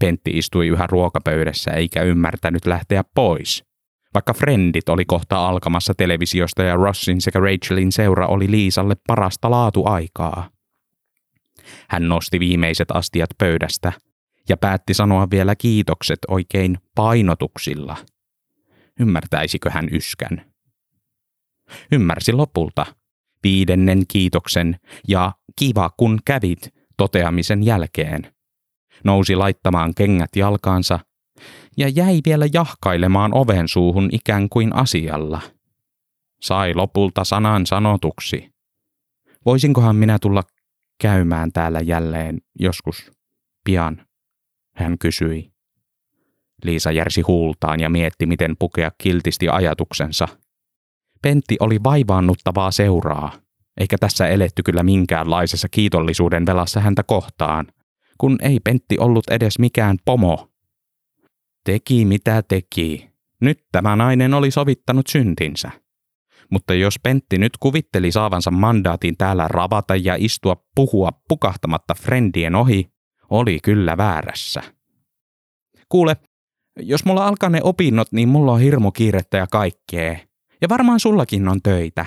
Pentti 0.00 0.30
istui 0.30 0.68
yhä 0.68 0.86
ruokapöydässä 0.86 1.70
eikä 1.70 2.02
ymmärtänyt 2.02 2.66
lähteä 2.66 3.04
pois. 3.14 3.64
Vaikka 4.14 4.34
Friendit 4.34 4.88
oli 4.88 5.04
kohta 5.04 5.48
alkamassa 5.48 5.94
televisiosta 5.96 6.62
ja 6.62 6.76
Rossin 6.76 7.20
sekä 7.20 7.40
Rachelin 7.40 7.92
seura 7.92 8.26
oli 8.26 8.50
Liisalle 8.50 8.96
parasta 9.06 9.50
laatuaikaa. 9.50 10.50
Hän 11.88 12.08
nosti 12.08 12.40
viimeiset 12.40 12.90
astiat 12.90 13.30
pöydästä 13.38 13.92
ja 14.48 14.56
päätti 14.56 14.94
sanoa 14.94 15.30
vielä 15.30 15.56
kiitokset 15.56 16.18
oikein 16.28 16.78
painotuksilla– 16.94 17.96
Ymmärtäisikö 19.00 19.70
hän 19.70 19.88
yskän? 19.92 20.51
Ymmärsi 21.92 22.32
lopulta 22.32 22.86
viidennen 23.42 24.04
kiitoksen 24.08 24.76
ja 25.08 25.32
kiva 25.58 25.90
kun 25.96 26.18
kävit 26.24 26.74
toteamisen 26.96 27.62
jälkeen. 27.62 28.34
Nousi 29.04 29.36
laittamaan 29.36 29.94
kengät 29.94 30.36
jalkaansa 30.36 30.98
ja 31.76 31.88
jäi 31.88 32.20
vielä 32.26 32.46
jahkailemaan 32.52 33.34
oven 33.34 33.68
suuhun 33.68 34.08
ikään 34.12 34.48
kuin 34.48 34.74
asialla. 34.74 35.40
Sai 36.42 36.74
lopulta 36.74 37.24
sanan 37.24 37.66
sanotuksi. 37.66 38.52
Voisinkohan 39.46 39.96
minä 39.96 40.18
tulla 40.18 40.42
käymään 41.00 41.52
täällä 41.52 41.80
jälleen 41.80 42.38
joskus 42.58 43.12
pian, 43.64 44.06
hän 44.76 44.98
kysyi. 44.98 45.52
Liisa 46.64 46.92
järsi 46.92 47.20
huultaan 47.20 47.80
ja 47.80 47.90
mietti, 47.90 48.26
miten 48.26 48.56
pukea 48.58 48.90
kiltisti 48.98 49.48
ajatuksensa. 49.48 50.28
Pentti 51.22 51.56
oli 51.60 51.78
vaivaannuttavaa 51.84 52.70
seuraa, 52.70 53.32
eikä 53.80 53.98
tässä 53.98 54.28
eletty 54.28 54.62
kyllä 54.62 54.82
minkäänlaisessa 54.82 55.68
kiitollisuuden 55.68 56.46
velassa 56.46 56.80
häntä 56.80 57.02
kohtaan, 57.02 57.66
kun 58.18 58.38
ei 58.42 58.60
Pentti 58.60 58.98
ollut 58.98 59.30
edes 59.30 59.58
mikään 59.58 59.96
pomo. 60.04 60.48
Teki 61.64 62.04
mitä 62.04 62.42
teki. 62.42 63.10
Nyt 63.40 63.64
tämä 63.72 63.96
nainen 63.96 64.34
oli 64.34 64.50
sovittanut 64.50 65.06
syntinsä. 65.06 65.70
Mutta 66.50 66.74
jos 66.74 66.98
Pentti 67.02 67.38
nyt 67.38 67.52
kuvitteli 67.60 68.12
saavansa 68.12 68.50
mandaatin 68.50 69.16
täällä 69.16 69.48
ravata 69.48 69.96
ja 69.96 70.16
istua 70.18 70.56
puhua 70.74 71.10
pukahtamatta 71.28 71.94
frendien 71.94 72.54
ohi, 72.54 72.92
oli 73.30 73.58
kyllä 73.62 73.96
väärässä. 73.96 74.62
Kuule, 75.88 76.16
jos 76.80 77.04
mulla 77.04 77.26
alkaa 77.26 77.48
ne 77.48 77.60
opinnot, 77.62 78.12
niin 78.12 78.28
mulla 78.28 78.52
on 78.52 78.60
hirmu 78.60 78.90
kiirettä 78.90 79.36
ja 79.36 79.46
kaikkea. 79.46 80.18
Ja 80.62 80.68
varmaan 80.68 81.00
sullakin 81.00 81.48
on 81.48 81.62
töitä. 81.62 82.06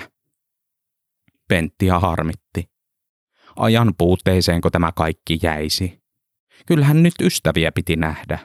Penttiä 1.48 1.98
harmitti. 1.98 2.70
Ajan 3.56 3.94
puutteeseenko 3.98 4.70
tämä 4.70 4.92
kaikki 4.92 5.38
jäisi? 5.42 6.02
Kyllähän 6.66 7.02
nyt 7.02 7.14
ystäviä 7.22 7.72
piti 7.72 7.96
nähdä. 7.96 8.38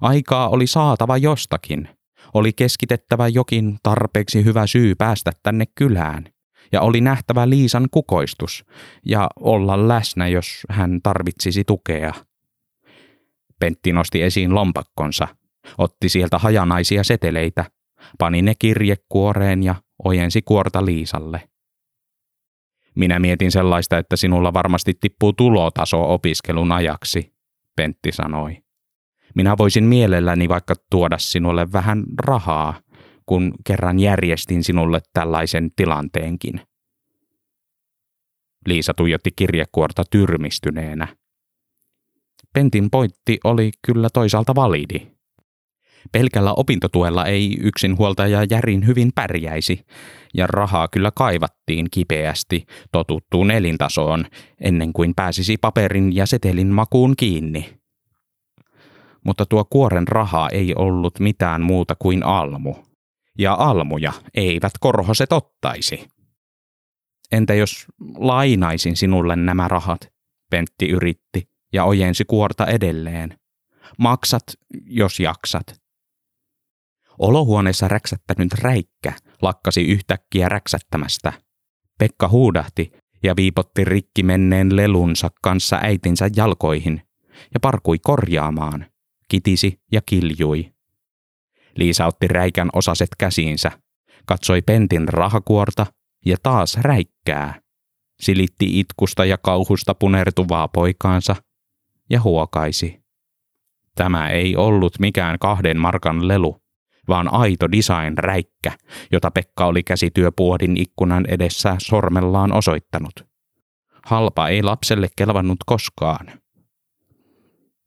Aikaa 0.00 0.48
oli 0.48 0.66
saatava 0.66 1.16
jostakin. 1.16 1.88
Oli 2.34 2.52
keskitettävä 2.52 3.28
jokin 3.28 3.78
tarpeeksi 3.82 4.44
hyvä 4.44 4.66
syy 4.66 4.94
päästä 4.94 5.32
tänne 5.42 5.64
kylään. 5.74 6.24
Ja 6.72 6.80
oli 6.80 7.00
nähtävä 7.00 7.50
Liisan 7.50 7.88
kukoistus 7.90 8.64
ja 9.06 9.28
olla 9.40 9.88
läsnä, 9.88 10.28
jos 10.28 10.66
hän 10.68 11.00
tarvitsisi 11.02 11.64
tukea. 11.64 12.14
Pentti 13.60 13.92
nosti 13.92 14.22
esiin 14.22 14.54
lompakkonsa, 14.54 15.28
otti 15.78 16.08
sieltä 16.08 16.38
hajanaisia 16.38 17.04
seteleitä, 17.04 17.64
pani 18.18 18.42
ne 18.42 18.54
kirjekuoreen 18.54 19.62
ja 19.62 19.74
ojensi 20.04 20.42
kuorta 20.42 20.84
Liisalle. 20.84 21.48
Minä 22.96 23.18
mietin 23.18 23.52
sellaista, 23.52 23.98
että 23.98 24.16
sinulla 24.16 24.52
varmasti 24.52 24.94
tippuu 25.00 25.32
tulotaso 25.32 26.14
opiskelun 26.14 26.72
ajaksi, 26.72 27.32
Pentti 27.76 28.12
sanoi. 28.12 28.56
Minä 29.34 29.58
voisin 29.58 29.84
mielelläni 29.84 30.48
vaikka 30.48 30.74
tuoda 30.90 31.18
sinulle 31.18 31.72
vähän 31.72 32.04
rahaa, 32.18 32.80
kun 33.26 33.54
kerran 33.66 33.98
järjestin 33.98 34.64
sinulle 34.64 35.00
tällaisen 35.12 35.70
tilanteenkin. 35.76 36.60
Liisa 38.66 38.94
tuijotti 38.94 39.30
kirjekuorta 39.36 40.04
tyrmistyneenä. 40.10 41.08
Pentin 42.54 42.90
pointti 42.90 43.40
oli 43.44 43.70
kyllä 43.86 44.08
toisaalta 44.12 44.54
validi. 44.54 45.19
Pelkällä 46.12 46.52
opintotuella 46.52 47.26
ei 47.26 47.58
yksin 47.60 47.98
huoltaja 47.98 48.44
Järin 48.50 48.86
hyvin 48.86 49.10
pärjäisi, 49.14 49.86
ja 50.34 50.46
rahaa 50.46 50.88
kyllä 50.88 51.10
kaivattiin 51.14 51.86
kipeästi 51.90 52.66
totuttuun 52.92 53.50
elintasoon 53.50 54.24
ennen 54.60 54.92
kuin 54.92 55.14
pääsisi 55.14 55.56
paperin 55.56 56.16
ja 56.16 56.26
setelin 56.26 56.68
makuun 56.68 57.14
kiinni. 57.16 57.80
Mutta 59.24 59.46
tuo 59.46 59.64
kuoren 59.64 60.08
raha 60.08 60.48
ei 60.48 60.74
ollut 60.74 61.20
mitään 61.20 61.62
muuta 61.62 61.94
kuin 61.98 62.22
almu, 62.22 62.74
ja 63.38 63.54
almuja 63.54 64.12
eivät 64.34 64.72
korhoset 64.80 65.32
ottaisi. 65.32 66.08
Entä 67.32 67.54
jos 67.54 67.86
lainaisin 68.18 68.96
sinulle 68.96 69.36
nämä 69.36 69.68
rahat? 69.68 70.12
Pentti 70.50 70.88
yritti 70.88 71.48
ja 71.72 71.84
ojensi 71.84 72.24
kuorta 72.24 72.66
edelleen. 72.66 73.38
Maksat, 73.98 74.42
jos 74.86 75.20
jaksat. 75.20 75.80
Olohuoneessa 77.20 77.88
räksättänyt 77.88 78.52
räikkä 78.52 79.12
lakkasi 79.42 79.82
yhtäkkiä 79.82 80.48
räksättämästä. 80.48 81.32
Pekka 81.98 82.28
huudahti 82.28 82.92
ja 83.22 83.36
viipotti 83.36 83.84
rikki 83.84 84.22
menneen 84.22 84.76
lelunsa 84.76 85.30
kanssa 85.42 85.78
äitinsä 85.82 86.28
jalkoihin 86.36 87.02
ja 87.54 87.60
parkui 87.60 87.98
korjaamaan, 87.98 88.86
kitisi 89.28 89.80
ja 89.92 90.00
kiljui. 90.06 90.72
Liisa 91.76 92.06
otti 92.06 92.28
räikän 92.28 92.68
osaset 92.72 93.08
käsiinsä, 93.18 93.70
katsoi 94.26 94.62
Pentin 94.62 95.08
rahakuorta 95.08 95.86
ja 96.26 96.36
taas 96.42 96.76
räikkää. 96.76 97.60
Silitti 98.20 98.80
itkusta 98.80 99.24
ja 99.24 99.38
kauhusta 99.38 99.94
punertuvaa 99.94 100.68
poikaansa 100.68 101.36
ja 102.10 102.20
huokaisi. 102.20 103.00
Tämä 103.94 104.28
ei 104.28 104.56
ollut 104.56 104.98
mikään 104.98 105.38
kahden 105.38 105.78
markan 105.78 106.28
lelu, 106.28 106.59
vaan 107.10 107.34
aito 107.34 107.72
design-räikkä, 107.72 108.72
jota 109.12 109.30
Pekka 109.30 109.66
oli 109.66 109.82
käsityöpuodin 109.82 110.76
ikkunan 110.76 111.26
edessä 111.28 111.76
sormellaan 111.78 112.52
osoittanut. 112.52 113.12
Halpa 114.06 114.48
ei 114.48 114.62
lapselle 114.62 115.08
kelvannut 115.16 115.58
koskaan. 115.66 116.26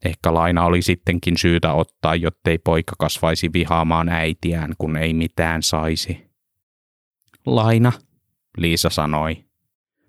Ehkä 0.06 0.34
laina 0.34 0.66
oli 0.66 0.82
sittenkin 0.82 1.38
syytä 1.38 1.74
ottaa, 1.74 2.16
jottei 2.16 2.58
poika 2.58 2.94
kasvaisi 3.00 3.50
vihaamaan 3.54 4.10
äitiään, 4.10 4.74
kun 4.78 4.98
ei 4.98 5.14
mitään 5.14 5.64
saisi. 5.64 6.26
Laina, 7.46 7.92
Liisa 8.58 8.90
sanoi. 8.90 9.46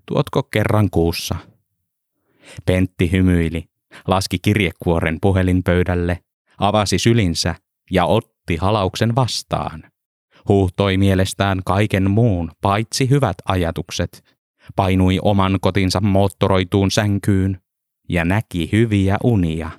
Tuotko 0.07 0.43
kerran 0.43 0.91
kuussa? 0.91 1.37
Pentti 2.67 3.13
hymyili, 3.13 3.65
laski 4.07 4.39
kirjekuoren 4.39 5.19
puhelinpöydälle, 5.21 6.19
avasi 6.59 6.99
sylinsä 6.99 7.55
ja 7.91 8.05
otti 8.45 8.57
halauksen 8.57 9.15
vastaan. 9.15 9.85
Huuhtoi 10.49 10.97
mielestään 10.97 11.61
kaiken 11.65 12.11
muun, 12.11 12.51
paitsi 12.61 13.11
hyvät 13.11 13.37
ajatukset, 13.45 14.37
painui 14.77 15.19
oman 15.23 15.59
kotinsa 15.61 16.01
moottoroituun 16.01 16.91
sänkyyn 16.91 17.61
ja 18.09 18.25
näki 18.25 18.69
hyviä 18.73 19.17
unia. 19.23 19.71